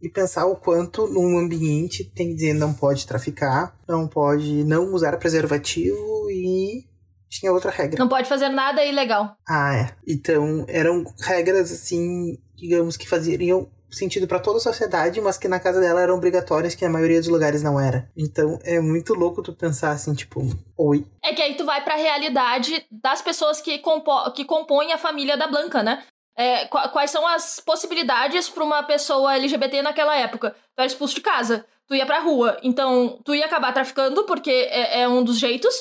e 0.00 0.08
pensar 0.08 0.46
o 0.46 0.56
quanto 0.56 1.06
num 1.06 1.38
ambiente 1.38 2.04
tem 2.04 2.28
que 2.28 2.34
dizer 2.34 2.54
não 2.54 2.72
pode 2.72 3.06
traficar, 3.06 3.76
não 3.88 4.06
pode 4.06 4.64
não 4.64 4.92
usar 4.94 5.16
preservativo 5.16 6.30
e 6.30 6.86
tinha 7.28 7.52
outra 7.52 7.70
regra. 7.70 7.98
Não 7.98 8.08
pode 8.08 8.28
fazer 8.28 8.48
nada 8.48 8.84
ilegal. 8.84 9.36
Ah, 9.46 9.74
é. 9.74 9.90
Então 10.06 10.64
eram 10.68 11.04
regras 11.20 11.70
assim, 11.70 12.38
digamos 12.54 12.96
que 12.96 13.08
faziam 13.08 13.68
sentido 13.90 14.26
para 14.26 14.38
toda 14.38 14.58
a 14.58 14.60
sociedade, 14.60 15.20
mas 15.20 15.38
que 15.38 15.48
na 15.48 15.60
casa 15.60 15.80
dela 15.80 16.00
eram 16.00 16.16
obrigatórias, 16.16 16.74
que 16.74 16.84
na 16.84 16.90
maioria 16.90 17.18
dos 17.18 17.28
lugares 17.28 17.62
não 17.62 17.80
era. 17.80 18.10
Então 18.16 18.58
é 18.62 18.80
muito 18.80 19.14
louco 19.14 19.42
tu 19.42 19.52
pensar 19.52 19.90
assim, 19.90 20.14
tipo, 20.14 20.40
oi. 20.76 21.06
É 21.22 21.32
que 21.32 21.42
aí 21.42 21.54
tu 21.56 21.64
vai 21.64 21.82
para 21.82 21.94
a 21.94 21.98
realidade 21.98 22.86
das 22.90 23.22
pessoas 23.22 23.60
que, 23.60 23.78
compo 23.78 24.30
que 24.32 24.44
compõem 24.44 24.92
a 24.92 24.98
família 24.98 25.36
da 25.36 25.46
Blanca, 25.46 25.82
né? 25.82 26.02
É, 26.36 26.66
quais 26.66 27.10
são 27.10 27.26
as 27.26 27.58
possibilidades 27.58 28.48
para 28.48 28.62
uma 28.62 28.82
pessoa 28.84 29.34
LGBT 29.34 29.82
naquela 29.82 30.16
época? 30.16 30.50
Tu 30.50 30.78
era 30.78 30.86
expulso 30.86 31.16
de 31.16 31.20
casa, 31.20 31.66
tu 31.88 31.96
ia 31.96 32.06
pra 32.06 32.20
rua, 32.20 32.56
então 32.62 33.18
tu 33.24 33.34
ia 33.34 33.44
acabar 33.44 33.72
traficando, 33.72 34.24
porque 34.24 34.50
é, 34.50 35.00
é 35.00 35.08
um 35.08 35.24
dos 35.24 35.38
jeitos. 35.38 35.74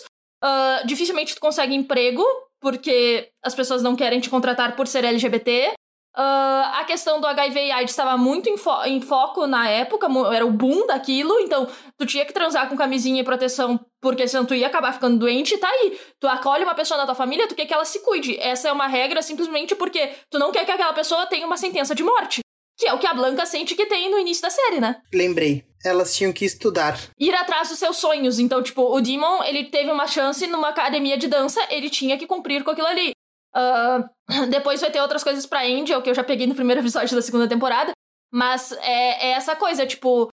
Uh, 0.43 0.85
dificilmente 0.85 1.35
tu 1.35 1.41
consegue 1.41 1.75
emprego, 1.75 2.23
porque 2.59 3.29
as 3.43 3.53
pessoas 3.53 3.83
não 3.83 3.95
querem 3.95 4.19
te 4.19 4.29
contratar 4.29 4.75
por 4.75 4.87
ser 4.87 5.03
LGBT. 5.03 5.73
Uh, 6.15 6.73
a 6.73 6.83
questão 6.85 7.21
do 7.21 7.27
HIV 7.27 7.67
e 7.67 7.71
AIDS 7.71 7.91
estava 7.91 8.17
muito 8.17 8.49
em, 8.49 8.57
fo 8.57 8.83
em, 8.85 8.99
foco 8.99 9.45
na 9.45 9.69
época, 9.69 10.07
era 10.33 10.43
o 10.43 10.51
boom 10.51 10.87
daquilo, 10.87 11.39
então 11.41 11.67
tu 11.95 12.07
tinha 12.07 12.25
que 12.25 12.33
transar 12.33 12.67
com 12.67 12.75
camisinha 12.75 13.21
e 13.21 13.23
proteção, 13.23 13.79
porque 14.01 14.27
senão 14.27 14.43
tu 14.43 14.55
ia 14.55 14.65
acabar 14.65 14.93
ficando 14.93 15.19
doente 15.19 15.53
e 15.53 15.57
tá 15.59 15.69
aí. 15.69 15.99
Tu 16.19 16.27
acolhe 16.27 16.63
uma 16.63 16.73
pessoa 16.73 16.97
na 16.97 17.05
tua 17.05 17.13
família, 17.13 17.47
tu 17.47 17.53
quer 17.53 17.67
que 17.67 17.73
ela 17.73 17.85
se 17.85 17.99
cuide. 17.99 18.35
Essa 18.39 18.69
é 18.69 18.71
uma 18.71 18.87
regra 18.87 19.21
simplesmente 19.21 19.75
porque 19.75 20.09
tu 20.31 20.39
não 20.39 20.51
quer 20.51 20.65
que 20.65 20.71
aquela 20.71 20.93
pessoa 20.93 21.27
tenha 21.27 21.45
uma 21.45 21.57
sentença 21.57 21.93
de 21.93 22.03
morte. 22.03 22.39
Que 22.79 22.87
é 22.87 22.93
o 22.93 22.99
que 22.99 23.07
a 23.07 23.13
Blanca 23.13 23.45
sente 23.45 23.75
que 23.75 23.87
tem 23.87 24.09
no 24.09 24.19
início 24.19 24.41
da 24.43 24.51
série, 24.51 24.79
né? 24.79 24.97
Lembrei. 25.13 25.65
Elas 25.83 26.15
tinham 26.15 26.33
que 26.33 26.45
estudar. 26.45 26.99
Ir 27.19 27.33
atrás 27.33 27.69
dos 27.69 27.79
seus 27.79 27.97
sonhos. 27.97 28.39
Então, 28.39 28.61
tipo, 28.61 28.83
o 28.83 29.01
Demon, 29.01 29.43
ele 29.43 29.65
teve 29.65 29.91
uma 29.91 30.07
chance 30.07 30.45
numa 30.47 30.69
academia 30.69 31.17
de 31.17 31.27
dança, 31.27 31.59
ele 31.69 31.89
tinha 31.89 32.17
que 32.17 32.27
cumprir 32.27 32.63
com 32.63 32.71
aquilo 32.71 32.87
ali. 32.87 33.16
Uh, 33.55 34.07
depois 34.49 34.81
vai 34.81 34.91
ter 34.91 35.01
outras 35.01 35.23
coisas 35.23 35.45
pra 35.45 35.63
Angel, 35.63 36.01
que 36.01 36.09
eu 36.09 36.15
já 36.15 36.23
peguei 36.23 36.47
no 36.47 36.55
primeiro 36.55 36.81
episódio 36.81 37.15
da 37.15 37.21
segunda 37.21 37.47
temporada. 37.47 37.91
Mas 38.31 38.71
é, 38.73 39.27
é 39.27 39.31
essa 39.31 39.55
coisa, 39.55 39.85
tipo, 39.85 40.29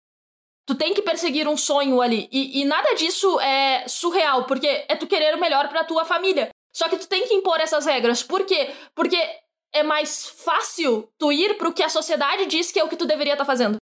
tu 0.67 0.75
tem 0.75 0.95
que 0.95 1.03
perseguir 1.03 1.49
um 1.49 1.57
sonho 1.57 2.01
ali. 2.01 2.29
E, 2.31 2.61
e, 2.61 2.65
nada 2.65 2.95
disso 2.95 3.41
é 3.41 3.87
surreal, 3.89 4.45
porque 4.45 4.85
é 4.89 4.95
tu 4.95 5.07
querer 5.07 5.35
o 5.35 5.41
melhor 5.41 5.69
pra 5.69 5.85
tua 5.85 6.05
família. 6.05 6.49
Só 6.73 6.89
que 6.89 6.97
tu 6.97 7.09
tem 7.09 7.27
que 7.27 7.35
impor 7.35 7.61
essas 7.61 7.85
regras. 7.85 8.23
Por 8.23 8.47
quê? 8.47 8.71
Porque 8.95 9.19
é 9.75 9.83
mais 9.83 10.29
fácil 10.29 11.09
tu 11.19 11.33
ir 11.33 11.57
pro 11.59 11.73
que 11.73 11.83
a 11.83 11.89
sociedade 11.89 12.47
diz 12.47 12.71
que 12.71 12.79
é 12.79 12.85
o 12.85 12.89
que 12.89 12.97
tu 12.97 13.07
deveria 13.07 13.33
estar 13.33 13.45
tá 13.45 13.51
fazendo. 13.51 13.77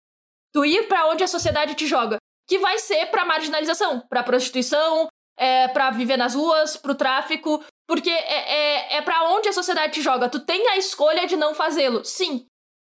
Tu 0.53 0.65
ir 0.65 0.89
para 0.89 1.07
onde 1.09 1.23
a 1.23 1.29
sociedade 1.29 1.75
te 1.75 1.87
joga. 1.87 2.17
Que 2.49 2.59
vai 2.59 2.79
ser 2.79 3.07
pra 3.11 3.27
marginalização, 3.27 4.01
pra 4.09 4.23
prostituição, 4.23 5.09
é, 5.39 5.69
para 5.69 5.91
viver 5.91 6.17
nas 6.17 6.35
ruas, 6.35 6.79
pro 6.79 6.95
tráfico, 6.95 7.63
porque 7.89 8.11
é, 8.11 8.95
é, 8.95 8.97
é 8.99 9.03
para 9.03 9.31
onde 9.31 9.49
a 9.49 9.53
sociedade 9.53 9.95
te 9.95 10.03
joga. 10.03 10.29
Tu 10.29 10.41
tem 10.41 10.69
a 10.69 10.77
escolha 10.77 11.27
de 11.27 11.37
não 11.37 11.55
fazê-lo, 11.55 12.05
sim. 12.05 12.47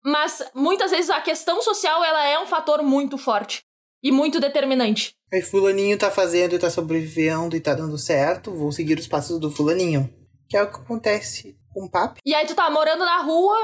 Mas 0.05 0.42
muitas 0.53 0.90
vezes 0.90 1.09
a 1.09 1.20
questão 1.20 1.62
social 1.62 2.03
ela 2.03 2.26
é 2.26 2.38
um 2.40 2.46
fator 2.46 2.83
muito 2.83 3.16
forte 3.16 3.62
e 4.03 4.11
muito 4.11 4.40
determinante. 4.40 5.14
Aí 5.33 5.42
fulaninho 5.42 5.96
tá 5.96 6.11
fazendo 6.11 6.57
e 6.57 6.59
tá 6.59 6.68
sobrevivendo 6.68 7.55
e 7.55 7.61
tá 7.61 7.72
dando 7.72 7.96
certo, 7.96 8.50
vou 8.50 8.72
seguir 8.72 8.98
os 8.98 9.07
passos 9.07 9.38
do 9.38 9.50
fulaninho. 9.50 10.12
Que 10.48 10.57
é 10.57 10.62
o 10.62 10.68
que 10.68 10.81
acontece 10.81 11.57
com 11.72 11.85
o 11.85 11.90
Papi. 11.90 12.20
E 12.26 12.35
aí 12.35 12.44
tu 12.44 12.57
tá 12.57 12.68
morando 12.68 13.05
na 13.05 13.18
rua. 13.18 13.57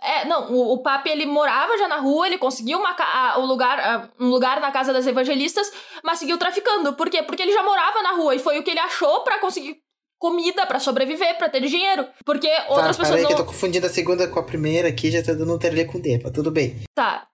É, 0.00 0.24
não, 0.26 0.52
o, 0.52 0.74
o 0.74 0.82
Papi 0.82 1.10
ele 1.10 1.26
morava 1.26 1.76
já 1.76 1.88
na 1.88 1.96
rua, 1.96 2.28
ele 2.28 2.38
conseguiu 2.38 2.78
uma, 2.78 2.94
a, 2.96 3.40
o 3.40 3.46
lugar, 3.46 3.80
a, 3.80 4.08
um 4.20 4.28
lugar 4.28 4.60
na 4.60 4.70
casa 4.70 4.92
das 4.92 5.08
evangelistas, 5.08 5.68
mas 6.04 6.20
seguiu 6.20 6.38
traficando. 6.38 6.92
Por 6.92 7.10
quê? 7.10 7.24
Porque 7.24 7.42
ele 7.42 7.52
já 7.52 7.64
morava 7.64 8.00
na 8.02 8.12
rua 8.12 8.36
e 8.36 8.38
foi 8.38 8.60
o 8.60 8.62
que 8.62 8.70
ele 8.70 8.78
achou 8.78 9.24
para 9.24 9.40
conseguir 9.40 9.80
comida 10.20 10.66
para 10.66 10.78
sobreviver, 10.78 11.36
para 11.38 11.48
ter 11.48 11.62
dinheiro. 11.62 12.06
Porque 12.24 12.46
outras 12.68 12.96
tá, 12.96 13.02
pessoas. 13.02 13.08
Peraí, 13.08 13.22
não... 13.22 13.28
que 13.28 13.32
eu 13.32 13.38
tô 13.38 13.44
confundindo 13.46 13.86
a 13.86 13.90
segunda 13.90 14.28
com 14.28 14.38
a 14.38 14.42
primeira 14.42 14.88
aqui, 14.88 15.10
já 15.10 15.22
tá 15.22 15.32
dando 15.32 15.52
um 15.52 15.58
terlê 15.58 15.86
com 15.86 15.98
D, 15.98 16.20
mas 16.22 16.32
tudo 16.32 16.50
bem. 16.50 16.76
Tá, 16.94 17.26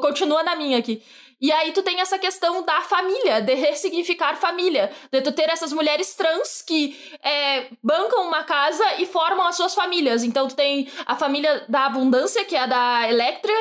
continua 0.00 0.42
na 0.42 0.56
minha 0.56 0.78
aqui. 0.78 1.02
E 1.40 1.50
aí 1.50 1.72
tu 1.72 1.82
tem 1.82 2.00
essa 2.00 2.20
questão 2.20 2.64
da 2.64 2.80
família, 2.82 3.40
de 3.40 3.54
ressignificar 3.54 4.36
família, 4.36 4.92
de 5.10 5.20
tu 5.20 5.32
ter 5.32 5.50
essas 5.50 5.72
mulheres 5.72 6.14
trans 6.14 6.62
que 6.62 6.96
é, 7.20 7.66
bancam 7.82 8.28
uma 8.28 8.44
casa 8.44 8.84
e 8.98 9.06
formam 9.06 9.48
as 9.48 9.56
suas 9.56 9.74
famílias. 9.74 10.22
Então 10.22 10.46
tu 10.46 10.54
tem 10.54 10.88
a 11.04 11.16
família 11.16 11.64
da 11.68 11.86
abundância, 11.86 12.44
que 12.44 12.54
é 12.54 12.60
a 12.60 12.66
da 12.66 13.08
Electra, 13.10 13.52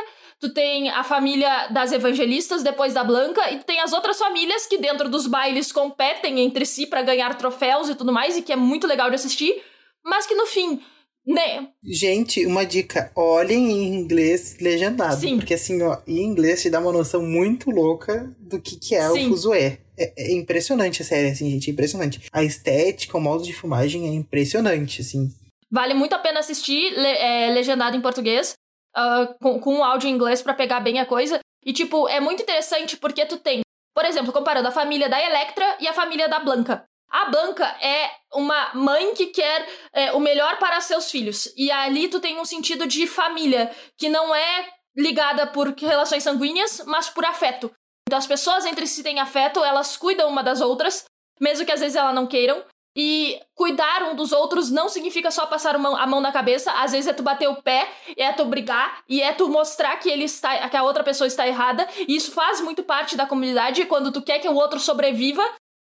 tu 0.41 0.53
tem 0.53 0.89
a 0.89 1.03
família 1.03 1.67
das 1.67 1.91
evangelistas 1.91 2.63
depois 2.63 2.93
da 2.93 3.03
Blanca 3.03 3.49
e 3.51 3.59
tu 3.59 3.65
tem 3.65 3.79
as 3.79 3.93
outras 3.93 4.17
famílias 4.17 4.65
que 4.65 4.77
dentro 4.77 5.07
dos 5.07 5.27
bailes 5.27 5.71
competem 5.71 6.39
entre 6.39 6.65
si 6.65 6.85
para 6.87 7.01
ganhar 7.03 7.37
troféus 7.37 7.87
e 7.89 7.95
tudo 7.95 8.11
mais 8.11 8.35
e 8.35 8.41
que 8.41 8.51
é 8.51 8.55
muito 8.55 8.87
legal 8.87 9.09
de 9.09 9.15
assistir, 9.15 9.61
mas 10.03 10.25
que 10.25 10.35
no 10.35 10.45
fim 10.47 10.81
né? 11.23 11.67
Gente, 11.83 12.43
uma 12.47 12.65
dica: 12.65 13.11
olhem 13.15 13.71
em 13.71 13.93
inglês 13.93 14.57
legendado. 14.59 15.21
Sim. 15.21 15.37
Porque 15.37 15.53
assim, 15.53 15.79
ó, 15.83 15.99
em 16.07 16.23
inglês 16.23 16.63
te 16.63 16.69
dá 16.71 16.79
uma 16.79 16.91
noção 16.91 17.21
muito 17.21 17.69
louca 17.69 18.35
do 18.39 18.59
que, 18.59 18.75
que 18.75 18.95
é 18.95 19.07
Sim. 19.07 19.27
o 19.27 19.29
fuzuê. 19.29 19.77
É, 19.95 20.13
é 20.17 20.31
impressionante 20.33 21.03
a 21.03 21.05
série, 21.05 21.29
assim, 21.29 21.47
gente, 21.51 21.69
é 21.69 21.73
impressionante. 21.73 22.21
A 22.33 22.43
estética, 22.43 23.15
o 23.15 23.21
modo 23.21 23.43
de 23.43 23.53
filmagem 23.53 24.07
é 24.07 24.11
impressionante, 24.11 25.01
assim. 25.01 25.29
Vale 25.69 25.93
muito 25.93 26.13
a 26.13 26.17
pena 26.19 26.39
assistir 26.39 26.89
le- 26.91 27.07
é, 27.07 27.51
legendado 27.53 27.95
em 27.95 28.01
português, 28.01 28.53
ah, 28.95 29.33
com, 29.41 29.59
com 29.59 29.83
áudio 29.83 30.09
em 30.09 30.13
inglês 30.13 30.41
pra 30.41 30.53
pegar 30.53 30.79
bem 30.79 30.99
a 30.99 31.05
coisa. 31.05 31.39
E, 31.63 31.73
tipo, 31.73 32.07
é 32.07 32.19
muito 32.19 32.43
interessante 32.43 32.97
porque 32.97 33.25
tu 33.25 33.37
tem, 33.37 33.61
por 33.93 34.05
exemplo, 34.05 34.33
comparando 34.33 34.67
a 34.67 34.71
família 34.71 35.07
da 35.07 35.21
Electra 35.21 35.77
e 35.79 35.87
a 35.87 35.93
família 35.93 36.27
da 36.27 36.39
Blanca. 36.39 36.83
A 37.11 37.25
Blanca 37.25 37.65
é 37.81 38.09
uma 38.33 38.73
mãe 38.73 39.13
que 39.13 39.27
quer 39.27 39.67
é, 39.93 40.13
o 40.13 40.19
melhor 40.19 40.57
para 40.57 40.79
seus 40.79 41.11
filhos. 41.11 41.51
E 41.57 41.69
ali 41.69 42.07
tu 42.07 42.21
tem 42.21 42.39
um 42.39 42.45
sentido 42.45 42.87
de 42.87 43.05
família, 43.05 43.69
que 43.97 44.07
não 44.07 44.33
é 44.33 44.69
ligada 44.95 45.45
por 45.45 45.73
relações 45.77 46.23
sanguíneas, 46.23 46.81
mas 46.85 47.09
por 47.09 47.25
afeto. 47.25 47.71
Então 48.07 48.17
as 48.17 48.27
pessoas 48.27 48.65
entre 48.65 48.87
si 48.87 49.03
têm 49.03 49.19
afeto, 49.19 49.63
elas 49.63 49.97
cuidam 49.97 50.29
uma 50.29 50.41
das 50.41 50.61
outras, 50.61 51.03
mesmo 51.39 51.65
que 51.65 51.71
às 51.71 51.81
vezes 51.81 51.95
elas 51.95 52.15
não 52.15 52.27
queiram. 52.27 52.63
E 52.95 53.39
cuidar 53.55 54.03
um 54.03 54.15
dos 54.15 54.33
outros 54.33 54.69
não 54.69 54.89
significa 54.89 55.31
só 55.31 55.45
passar 55.45 55.75
a 55.75 55.77
mão, 55.77 55.95
a 55.95 56.05
mão 56.05 56.19
na 56.19 56.31
cabeça, 56.31 56.71
às 56.73 56.91
vezes 56.91 57.07
é 57.07 57.13
tu 57.13 57.23
bater 57.23 57.47
o 57.47 57.61
pé, 57.61 57.89
é 58.17 58.33
tu 58.33 58.43
brigar 58.43 59.01
e 59.07 59.21
é 59.21 59.31
tu 59.31 59.47
mostrar 59.47 59.95
que 59.97 60.09
ele 60.09 60.25
está, 60.25 60.67
que 60.67 60.75
a 60.75 60.83
outra 60.83 61.03
pessoa 61.03 61.27
está 61.27 61.47
errada. 61.47 61.87
E 62.07 62.15
isso 62.15 62.31
faz 62.31 62.59
muito 62.59 62.83
parte 62.83 63.15
da 63.15 63.25
comunidade 63.25 63.85
quando 63.85 64.11
tu 64.11 64.21
quer 64.21 64.39
que 64.39 64.49
o 64.49 64.55
outro 64.55 64.79
sobreviva. 64.79 65.43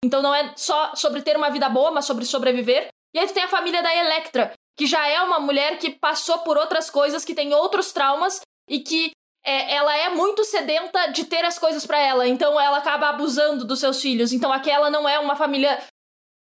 Então 0.04 0.22
não 0.22 0.34
é 0.34 0.52
só 0.56 0.94
sobre 0.94 1.22
ter 1.22 1.36
uma 1.36 1.50
vida 1.50 1.68
boa, 1.68 1.90
mas 1.90 2.04
sobre 2.04 2.24
sobreviver. 2.24 2.88
E 3.14 3.18
aí 3.18 3.26
tu 3.26 3.34
tem 3.34 3.42
a 3.42 3.48
família 3.48 3.82
da 3.82 3.94
Electra, 3.94 4.52
que 4.76 4.86
já 4.86 5.06
é 5.06 5.20
uma 5.22 5.40
mulher 5.40 5.78
que 5.78 5.90
passou 5.90 6.38
por 6.38 6.56
outras 6.56 6.88
coisas, 6.88 7.24
que 7.24 7.34
tem 7.34 7.52
outros 7.52 7.92
traumas 7.92 8.40
e 8.68 8.78
que 8.80 9.10
é, 9.44 9.74
ela 9.74 9.96
é 9.96 10.08
muito 10.08 10.44
sedenta 10.44 11.08
de 11.08 11.24
ter 11.24 11.44
as 11.44 11.58
coisas 11.58 11.84
pra 11.84 11.98
ela. 11.98 12.26
Então 12.26 12.60
ela 12.60 12.78
acaba 12.78 13.08
abusando 13.08 13.64
dos 13.64 13.80
seus 13.80 14.00
filhos. 14.00 14.32
Então 14.32 14.52
aquela 14.52 14.88
não 14.88 15.08
é 15.08 15.18
uma 15.18 15.36
família 15.36 15.82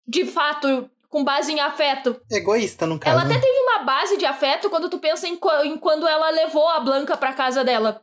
de 0.08 0.26
fato 0.26 0.90
com 1.10 1.24
base 1.24 1.52
em 1.52 1.60
afeto. 1.60 2.20
Egoísta, 2.32 2.88
no 2.88 2.98
caso. 2.98 3.16
Ela 3.16 3.26
até 3.26 3.40
teve 3.40 3.60
uma 3.60 3.80
base 3.80 4.18
de 4.18 4.26
afeto 4.26 4.70
quando 4.70 4.90
tu 4.90 4.98
pensa 4.98 5.28
em, 5.28 5.38
em 5.66 5.78
quando 5.78 6.08
ela 6.08 6.30
levou 6.30 6.68
a 6.70 6.80
Blanca 6.80 7.18
pra 7.18 7.34
casa 7.34 7.64
dela. 7.64 8.02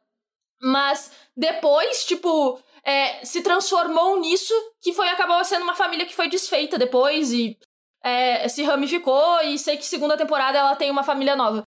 Mas 0.60 1.10
depois, 1.34 2.04
tipo, 2.04 2.60
é, 2.84 3.24
se 3.24 3.42
transformou 3.42 4.20
nisso, 4.20 4.52
que 4.80 4.92
foi 4.92 5.08
acabou 5.08 5.42
sendo 5.44 5.62
uma 5.62 5.74
família 5.74 6.04
que 6.04 6.14
foi 6.14 6.28
desfeita 6.28 6.76
depois 6.76 7.32
e 7.32 7.56
é, 8.04 8.46
se 8.48 8.62
ramificou. 8.62 9.40
E 9.42 9.58
sei 9.58 9.76
que 9.76 9.86
segunda 9.86 10.16
temporada 10.16 10.58
ela 10.58 10.76
tem 10.76 10.90
uma 10.90 11.02
família 11.02 11.34
nova. 11.34 11.62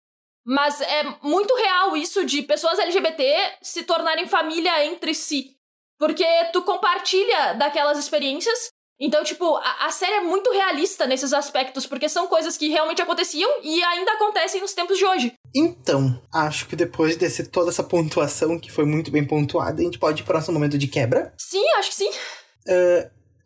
Mas 0.44 0.80
é 0.80 1.04
muito 1.22 1.54
real 1.54 1.96
isso 1.96 2.24
de 2.24 2.42
pessoas 2.42 2.78
LGBT 2.78 3.58
se 3.62 3.82
tornarem 3.82 4.26
família 4.26 4.84
entre 4.84 5.14
si. 5.14 5.56
Porque 5.98 6.24
tu 6.52 6.62
compartilha 6.62 7.54
daquelas 7.54 7.98
experiências. 7.98 8.70
Então, 9.00 9.24
tipo, 9.24 9.56
a, 9.56 9.86
a 9.86 9.90
série 9.90 10.12
é 10.12 10.20
muito 10.20 10.52
realista 10.52 11.06
nesses 11.06 11.32
aspectos, 11.32 11.86
porque 11.86 12.08
são 12.08 12.26
coisas 12.26 12.56
que 12.56 12.68
realmente 12.68 13.00
aconteciam 13.00 13.50
e 13.62 13.82
ainda 13.82 14.12
acontecem 14.12 14.60
nos 14.60 14.74
tempos 14.74 14.98
de 14.98 15.06
hoje. 15.06 15.32
Então, 15.54 16.20
acho 16.32 16.66
que 16.68 16.76
depois 16.76 17.16
desse 17.16 17.48
toda 17.48 17.70
essa 17.70 17.82
pontuação 17.82 18.58
que 18.58 18.70
foi 18.70 18.84
muito 18.84 19.10
bem 19.10 19.26
pontuada, 19.26 19.80
a 19.80 19.84
gente 19.84 19.98
pode 19.98 20.22
ir 20.22 20.24
pro 20.24 20.34
nosso 20.34 20.52
momento 20.52 20.76
de 20.76 20.86
quebra. 20.86 21.32
Sim, 21.38 21.64
acho 21.78 21.88
que 21.88 21.94
sim. 21.96 22.10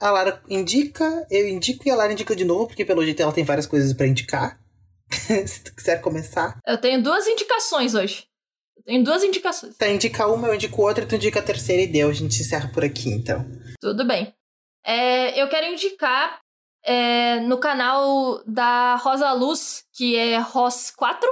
A 0.01 0.11
Lara 0.11 0.43
indica, 0.51 1.27
eu 1.31 1.49
indico 1.49 1.87
e 1.87 1.91
a 1.91 1.95
Lara 1.95 2.13
indica 2.13 2.35
de 2.35 2.45
novo, 2.45 2.67
porque 2.67 2.85
pelo 2.85 3.05
jeito 3.05 3.23
ela 3.23 3.33
tem 3.33 3.45
várias 3.45 3.67
coisas 3.67 3.93
pra 3.93 4.07
indicar. 4.07 4.59
Se 5.47 5.63
tu 5.63 5.75
quiser 5.75 6.01
começar. 6.01 6.59
Eu 6.67 6.79
tenho 6.79 7.03
duas 7.03 7.27
indicações 7.27 7.95
hoje. 7.95 8.27
Eu 8.77 8.83
tenho 8.83 9.05
duas 9.05 9.23
indicações. 9.23 9.77
Tá, 9.77 9.89
indica 9.89 10.27
uma, 10.27 10.49
eu 10.49 10.55
indico 10.55 10.83
outra, 10.83 11.07
tu 11.07 11.15
indica 11.15 11.39
a 11.39 11.43
terceira 11.43 11.83
e 11.83 11.87
deu. 11.87 12.09
A 12.09 12.13
gente 12.13 12.41
encerra 12.41 12.71
por 12.75 12.85
aqui, 12.85 13.09
então. 13.09 13.47
Tudo 13.81 14.05
bem. 14.07 14.35
É, 14.85 15.41
eu 15.41 15.49
quero 15.49 15.67
indicar 15.67 16.39
é, 16.85 17.41
no 17.41 17.59
canal 17.59 18.43
da 18.47 18.97
Rosa 18.97 19.33
Luz, 19.33 19.85
que 19.93 20.17
é 20.17 20.39
Ros4. 20.41 21.27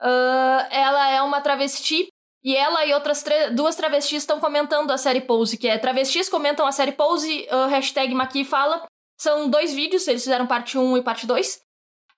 ah, 0.00 0.68
ela 0.70 1.10
é 1.10 1.20
uma 1.22 1.40
travesti 1.40 2.08
e 2.42 2.56
ela 2.56 2.86
e 2.86 2.94
outras 2.94 3.22
duas 3.52 3.76
travestis 3.76 4.22
estão 4.22 4.40
comentando 4.40 4.90
a 4.90 4.98
série 4.98 5.20
Pose, 5.20 5.58
que 5.58 5.68
é 5.68 5.76
travestis 5.76 6.28
comentam 6.28 6.66
a 6.66 6.72
série 6.72 6.92
Pose, 6.92 7.46
ah, 7.50 7.66
hashtag 7.66 8.14
Maqui 8.14 8.44
fala. 8.44 8.86
São 9.20 9.50
dois 9.50 9.74
vídeos, 9.74 10.06
eles 10.08 10.22
fizeram 10.22 10.46
parte 10.46 10.78
1 10.78 10.96
e 10.96 11.02
parte 11.02 11.26
2. 11.26 11.60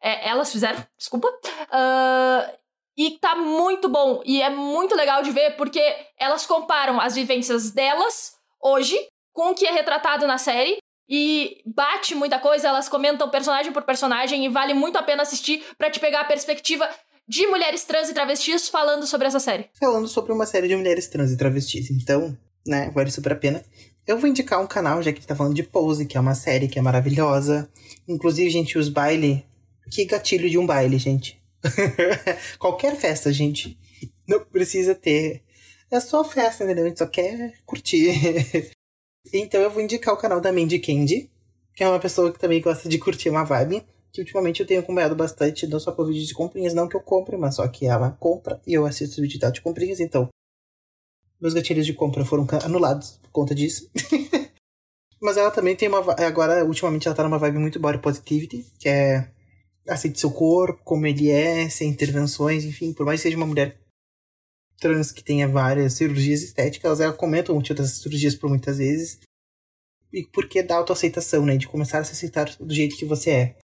É, 0.03 0.29
elas 0.29 0.53
fizeram, 0.53 0.87
desculpa. 0.97 1.29
Ah, 1.73 2.53
e 2.97 3.19
tá 3.19 3.35
muito 3.35 3.89
bom. 3.89 4.23
E 4.25 4.43
é 4.43 4.51
muito 4.51 4.95
legal 4.95 5.23
de 5.23 5.31
ver 5.31 5.57
porque 5.57 5.83
elas 6.19 6.47
comparam 6.47 7.01
as 7.01 7.15
vivências 7.15 7.71
delas 7.73 8.37
hoje 8.63 8.97
com 9.41 9.53
o 9.53 9.55
que 9.55 9.67
é 9.67 9.73
retratado 9.73 10.27
na 10.27 10.37
série. 10.37 10.77
E 11.09 11.63
bate 11.65 12.15
muita 12.15 12.39
coisa, 12.39 12.69
elas 12.69 12.91
comentam 12.91 13.31
personagem 13.31 13.73
por 13.73 13.83
personagem 13.83 14.45
e 14.45 14.51
vale 14.51 14.75
muito 14.75 14.99
a 14.99 15.03
pena 15.03 15.23
assistir 15.23 15.65
pra 15.79 15.91
te 15.91 15.99
pegar 15.99 16.21
a 16.21 16.25
perspectiva 16.25 16.87
de 17.27 17.47
mulheres 17.47 17.83
trans 17.85 18.11
e 18.11 18.15
travestis 18.15 18.69
falando 18.69 19.07
sobre 19.07 19.27
essa 19.27 19.41
série. 19.41 19.71
Falando 19.81 20.07
sobre 20.07 20.31
uma 20.31 20.45
série 20.45 20.69
de 20.69 20.77
mulheres 20.77 21.09
trans 21.09 21.33
e 21.33 21.39
travestis. 21.39 21.91
Então, 21.91 22.37
né, 22.67 22.91
vale 22.95 23.11
super 23.11 23.33
a 23.33 23.37
pena. 23.37 23.65
Eu 24.07 24.19
vou 24.19 24.29
indicar 24.29 24.61
um 24.61 24.67
canal, 24.67 25.03
já 25.03 25.11
que 25.11 25.27
tá 25.27 25.35
falando 25.35 25.55
de 25.55 25.63
Pose, 25.63 26.05
que 26.05 26.19
é 26.19 26.21
uma 26.21 26.35
série 26.35 26.69
que 26.69 26.79
é 26.79 26.83
maravilhosa. 26.83 27.69
Inclusive, 28.07 28.51
gente, 28.51 28.77
os 28.77 28.91
baile. 28.91 29.45
Que 29.91 30.05
gatilho 30.05 30.51
de 30.51 30.59
um 30.59 30.67
baile, 30.67 30.99
gente. 30.99 31.43
Qualquer 32.59 32.95
festa, 32.95 33.33
gente. 33.33 33.79
Não 34.29 34.45
precisa 34.45 34.95
ter. 34.95 35.43
É 35.91 35.99
só 35.99 36.23
festa, 36.23 36.63
entendeu? 36.63 36.85
A 36.85 36.89
gente 36.89 36.99
só 36.99 37.07
quer 37.07 37.55
curtir. 37.65 38.71
então 39.33 39.61
eu 39.61 39.71
vou 39.71 39.83
indicar 39.83 40.15
o 40.15 40.17
canal 40.17 40.41
da 40.41 40.53
Mandy 40.53 40.79
Candy, 40.79 41.31
que 41.75 41.85
é 41.85 41.89
uma 41.89 41.99
pessoa 41.99 42.33
que 42.33 42.39
também 42.39 42.61
gosta 42.61 42.89
de 42.89 42.99
curtir 42.99 43.29
uma 43.31 43.45
vibe. 43.45 43.85
Que 44.13 44.21
ultimamente 44.21 44.61
eu 44.61 44.67
tenho 44.67 44.81
acompanhado 44.81 45.15
bastante, 45.15 45.69
não 45.69 45.79
só 45.79 45.93
por 45.93 46.07
vídeos 46.07 46.27
de 46.27 46.35
comprinhas, 46.35 46.75
não 46.75 46.89
que 46.89 46.97
eu 46.97 47.01
compre, 47.01 47.37
mas 47.37 47.55
só 47.55 47.69
que 47.69 47.87
ela 47.87 48.11
compra 48.11 48.61
e 48.67 48.75
eu 48.75 48.85
assisto 48.85 49.23
vídeo 49.23 49.39
dela 49.39 49.53
de 49.53 49.61
comprinhas, 49.61 50.01
então. 50.01 50.29
Meus 51.41 51.55
gatilhos 51.55 51.87
de 51.87 51.95
compra 51.95 52.25
foram 52.25 52.45
anulados 52.65 53.19
por 53.23 53.31
conta 53.31 53.55
disso. 53.55 53.89
mas 55.23 55.37
ela 55.37 55.51
também 55.51 55.77
tem 55.77 55.89
uma. 55.89 56.01
Agora, 56.25 56.65
ultimamente, 56.65 57.07
ela 57.07 57.15
tá 57.15 57.23
numa 57.23 57.39
vibe 57.39 57.59
muito 57.59 57.79
body 57.79 57.99
positivity, 57.99 58.67
que 58.81 58.89
é 58.89 59.31
aceite 59.89 60.21
seu 60.21 60.31
corpo, 60.31 60.83
como 60.85 61.07
ele 61.07 61.31
é, 61.31 61.69
sem 61.69 61.89
intervenções, 61.89 62.65
enfim, 62.65 62.93
por 62.93 63.07
mais 63.07 63.21
que 63.21 63.25
seja 63.25 63.37
uma 63.37 63.47
mulher 63.47 63.80
trans 64.81 65.13
que 65.13 65.23
tenha 65.23 65.47
várias 65.47 65.93
cirurgias 65.93 66.43
estéticas, 66.43 67.01
ela 67.01 67.13
comenta 67.13 67.53
o 67.53 67.55
motivo 67.55 67.79
dessas 67.79 67.99
cirurgias 67.99 68.35
por 68.35 68.49
muitas 68.49 68.79
vezes. 68.79 69.21
E 70.13 70.25
porque 70.25 70.63
dá 70.63 70.77
autoaceitação, 70.77 71.47
né? 71.47 71.57
De 71.57 71.69
começar 71.69 71.99
a 71.99 72.05
se 72.05 72.13
aceitar 72.13 72.51
do 72.59 72.75
jeito 72.75 72.97
que 72.97 73.05
você 73.05 73.31
é. 73.31 73.57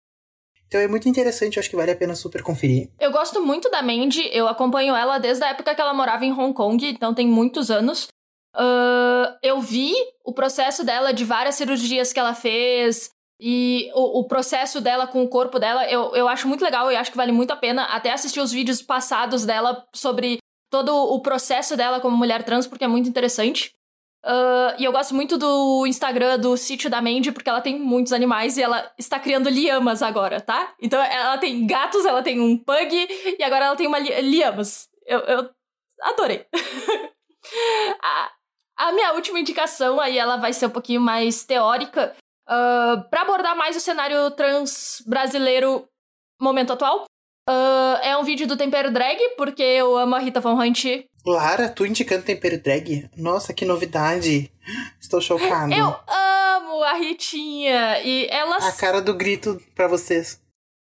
Então 0.66 0.81
é 0.81 0.88
muito 0.88 1.09
interessante, 1.09 1.57
eu 1.57 1.61
acho 1.61 1.70
que 1.70 1.77
vale 1.77 1.92
a 1.92 1.96
pena 1.96 2.16
super 2.16 2.42
conferir. 2.42 2.90
Eu 2.98 3.12
gosto 3.12 3.40
muito 3.40 3.70
da 3.70 3.81
Mandy, 3.81 4.29
eu 4.33 4.48
acompanho 4.48 4.94
ela 4.94 5.18
desde 5.18 5.44
a 5.44 5.50
época 5.50 5.74
que 5.74 5.81
ela 5.81 5.94
morava 5.94 6.24
em 6.24 6.33
Hong 6.33 6.53
Kong, 6.53 6.85
então 6.87 7.14
tem 7.14 7.29
muitos 7.29 7.70
anos. 7.70 8.09
Ah, 8.55 9.37
eu 9.42 9.61
vi 9.61 9.92
o 10.24 10.33
processo 10.33 10.85
dela 10.85 11.12
de 11.12 11.24
várias 11.24 11.57
cirurgias 11.57 12.12
que 12.12 12.20
ela 12.20 12.35
fez 12.35 13.11
e 13.40 13.90
o, 13.94 14.20
o 14.20 14.24
processo 14.27 14.81
dela 14.81 15.07
com 15.07 15.22
o 15.22 15.29
corpo 15.29 15.59
dela. 15.59 15.88
Eu, 15.90 16.14
eu 16.14 16.29
acho 16.29 16.46
muito 16.46 16.64
legal 16.64 16.90
e 16.90 16.96
acho 16.96 17.11
que 17.11 17.16
vale 17.16 17.33
muito 17.33 17.53
a 17.53 17.57
pena 17.57 17.85
até 17.85 18.12
assistir 18.12 18.40
os 18.40 18.53
vídeos 18.53 18.81
passados 18.81 19.44
dela 19.44 19.85
sobre 19.92 20.38
todo 20.74 20.92
o 20.92 21.20
processo 21.20 21.76
dela 21.76 22.00
como 22.00 22.16
mulher 22.16 22.42
trans, 22.42 22.66
porque 22.66 22.82
é 22.82 22.88
muito 22.88 23.08
interessante. 23.08 23.72
Ah, 24.24 24.74
e 24.76 24.84
eu 24.84 24.90
gosto 24.90 25.14
muito 25.14 25.38
do 25.38 25.87
Instagram 25.87 26.37
do 26.37 26.56
sítio 26.56 26.90
da 26.90 27.00
Mandy, 27.00 27.30
porque 27.30 27.48
ela 27.48 27.60
tem 27.60 27.78
muitos 27.78 28.12
animais 28.12 28.56
e 28.56 28.62
ela 28.62 28.90
está 28.98 29.20
criando 29.20 29.48
liamas 29.48 30.02
agora, 30.02 30.40
tá? 30.40 30.74
Então 30.82 31.00
ela 31.00 31.38
tem 31.38 31.64
gatos, 31.64 32.04
ela 32.04 32.24
tem 32.24 32.40
um 32.40 32.58
pug 32.58 33.06
e 33.38 33.42
agora 33.44 33.66
ela 33.66 33.76
tem 33.76 33.87
uma 33.87 34.00
li 34.00 34.10
liamas. 34.22 34.88
Eu, 35.06 35.20
eu 35.20 35.50
adorei. 36.02 36.44
a, 38.02 38.32
a 38.76 38.92
minha 38.92 39.12
última 39.12 39.38
indicação, 39.38 40.00
aí 40.00 40.18
ela 40.18 40.38
vai 40.38 40.52
ser 40.52 40.66
um 40.66 40.70
pouquinho 40.70 41.00
mais 41.00 41.44
teórica, 41.44 42.16
ah, 42.48 43.06
para 43.08 43.22
abordar 43.22 43.56
mais 43.56 43.76
o 43.76 43.80
cenário 43.80 44.28
trans 44.32 45.04
brasileiro 45.06 45.88
momento 46.40 46.72
atual. 46.72 47.04
Ah, 47.48 48.00
é 48.02 48.16
um 48.16 48.22
vídeo 48.24 48.46
do 48.46 48.57
Tempero 48.57 48.90
Drag, 48.90 49.18
porque 49.37 49.62
eu 49.62 49.96
amo 49.96 50.14
a 50.14 50.18
Rita 50.18 50.40
Von 50.40 50.54
Hunt 50.61 50.85
Lara, 51.26 51.68
tu 51.70 51.87
indicando 51.87 52.22
tempero 52.22 52.59
drag? 52.61 53.09
Nossa, 53.16 53.54
que 53.54 53.64
novidade! 53.64 54.52
Estou 55.00 55.22
chocado. 55.22 55.72
Eu 55.72 55.96
amo 56.07 56.83
a 56.83 56.92
Ritinha 56.94 57.98
e 58.02 58.26
ela 58.30 58.57
A 58.57 58.72
cara 58.72 59.00
do 59.00 59.14
grito 59.14 59.59
pra 59.74 59.88
vocês. 59.88 60.38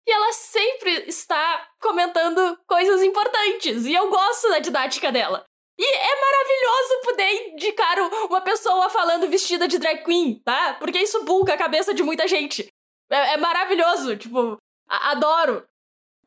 e 0.08 0.12
ela 0.12 0.32
sempre 0.32 0.92
está 1.10 1.68
comentando 1.82 2.58
coisas 2.66 3.04
importantes 3.04 3.86
e 3.86 3.94
eu 3.94 4.10
gosto 4.10 4.50
da 4.50 4.60
didática 4.60 5.12
dela. 5.12 5.44
E 5.78 5.86
é 5.86 6.22
maravilhoso 6.22 7.02
poder 7.04 7.52
indicar 7.54 7.98
uma 8.30 8.42
pessoa 8.42 8.90
falando 8.90 9.30
vestida 9.30 9.68
de 9.68 9.78
drag 9.78 10.04
queen, 10.04 10.42
tá? 10.44 10.76
Porque 10.80 11.00
isso 11.00 11.24
buga 11.26 11.54
a 11.54 11.58
cabeça 11.58 11.94
de 11.94 12.02
muita 12.04 12.28
gente. 12.30 12.68
É, 13.12 13.34
é 13.34 13.38
maravilhoso, 13.38 14.16
tipo, 14.16 14.58
adoro. 14.90 15.66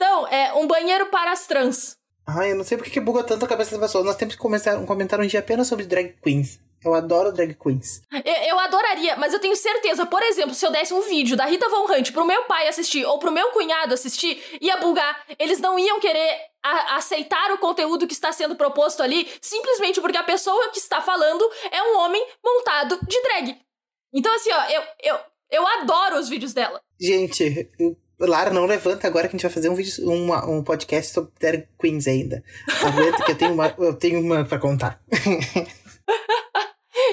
Então, 0.03 0.27
é 0.27 0.53
um 0.55 0.67
banheiro 0.67 1.07
para 1.07 1.31
as 1.31 1.47
trans. 1.47 1.97
Ai, 2.27 2.51
eu 2.51 2.57
não 2.57 2.65
sei 2.65 2.77
porque 2.77 2.91
que 2.91 2.99
buga 2.99 3.23
tanto 3.23 3.45
a 3.45 3.49
cabeça 3.49 3.71
das 3.71 3.81
pessoas. 3.81 4.05
Nós 4.05 4.17
temos 4.17 4.35
que 4.35 4.41
começar 4.41 4.77
um 4.77 4.85
comentário 4.85 5.25
um 5.25 5.29
dia 5.29 5.39
apenas 5.39 5.69
sobre 5.69 5.87
drag 5.87 6.17
queens. 6.21 6.59
Eu 6.85 6.93
adoro 6.93 7.33
drag 7.33 7.55
queens. 7.55 8.03
Eu, 8.13 8.35
eu, 8.49 8.59
adoraria, 8.59 9.15
mas 9.15 9.33
eu 9.33 9.39
tenho 9.39 9.55
certeza, 9.55 10.05
por 10.05 10.21
exemplo, 10.25 10.57
se 10.57 10.67
eu 10.67 10.73
desse 10.73 10.93
um 10.93 11.03
vídeo 11.03 11.37
da 11.37 11.45
Rita 11.45 11.69
Von 11.69 11.85
Hunt 11.85 12.11
pro 12.11 12.25
meu 12.25 12.43
pai 12.47 12.67
assistir 12.67 13.05
ou 13.07 13.21
pro 13.21 13.31
meu 13.31 13.53
cunhado 13.53 13.95
assistir, 13.95 14.43
ia 14.61 14.77
bugar. 14.79 15.25
Eles 15.39 15.61
não 15.61 15.79
iam 15.79 16.01
querer 16.01 16.37
a, 16.65 16.97
aceitar 16.97 17.53
o 17.53 17.59
conteúdo 17.59 18.05
que 18.05 18.13
está 18.13 18.33
sendo 18.33 18.57
proposto 18.57 19.05
ali, 19.05 19.29
simplesmente 19.41 20.01
porque 20.01 20.19
a 20.19 20.25
pessoa 20.25 20.69
que 20.71 20.81
está 20.81 21.01
falando 21.01 21.49
é 21.71 21.81
um 21.81 21.99
homem 21.99 22.27
montado 22.45 22.99
de 23.07 23.23
drag. 23.23 23.57
Então, 24.13 24.35
assim, 24.35 24.51
ó, 24.51 24.65
eu, 24.65 24.83
eu, 25.05 25.21
eu 25.49 25.65
adoro 25.65 26.17
os 26.19 26.29
vídeos 26.29 26.53
dela. 26.53 26.81
Gente, 27.01 27.71
Lara, 28.19 28.51
não 28.51 28.67
levanta 28.67 29.07
agora 29.07 29.29
que 29.29 29.35
a 29.35 29.37
gente 29.37 29.43
vai 29.43 29.53
fazer 29.53 29.69
um 29.69 29.75
vídeo, 29.75 30.09
uma, 30.09 30.49
um 30.49 30.63
podcast 30.63 31.13
sobre 31.13 31.33
drag 31.41 31.67
queens 31.81 32.07
ainda. 32.07 32.43
Aguenta 32.85 33.25
que 33.25 33.33
eu 33.33 33.37
tenho 33.37 33.53
uma, 33.53 33.75
eu 33.79 33.95
tenho 33.95 34.21
uma 34.21 34.45
pra 34.45 34.59
contar. 34.59 35.01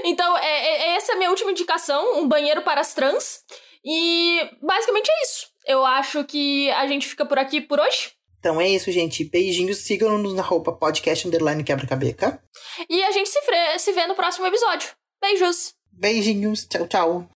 Então, 0.03 0.37
é, 0.37 0.41
é, 0.41 0.95
essa 0.95 1.11
é 1.11 1.15
a 1.15 1.17
minha 1.17 1.29
última 1.29 1.51
indicação: 1.51 2.19
um 2.19 2.27
banheiro 2.27 2.61
para 2.61 2.81
as 2.81 2.93
trans. 2.93 3.43
E 3.83 4.49
basicamente 4.61 5.09
é 5.09 5.23
isso. 5.23 5.47
Eu 5.65 5.85
acho 5.85 6.23
que 6.25 6.69
a 6.71 6.87
gente 6.87 7.07
fica 7.07 7.25
por 7.25 7.39
aqui 7.39 7.61
por 7.61 7.79
hoje. 7.79 8.11
Então 8.39 8.59
é 8.59 8.67
isso, 8.67 8.91
gente. 8.91 9.23
Beijinhos. 9.23 9.77
Sigam-nos 9.79 10.33
na 10.33 10.41
roupa 10.41 10.71
podcast 10.71 11.27
underline 11.27 11.63
quebra-cabeça. 11.63 12.41
E 12.89 13.03
a 13.03 13.11
gente 13.11 13.29
se, 13.29 13.39
se 13.79 13.91
vê 13.91 14.07
no 14.07 14.15
próximo 14.15 14.47
episódio. 14.47 14.89
Beijos. 15.21 15.73
Beijinhos. 15.91 16.65
Tchau, 16.65 16.87
tchau. 16.87 17.27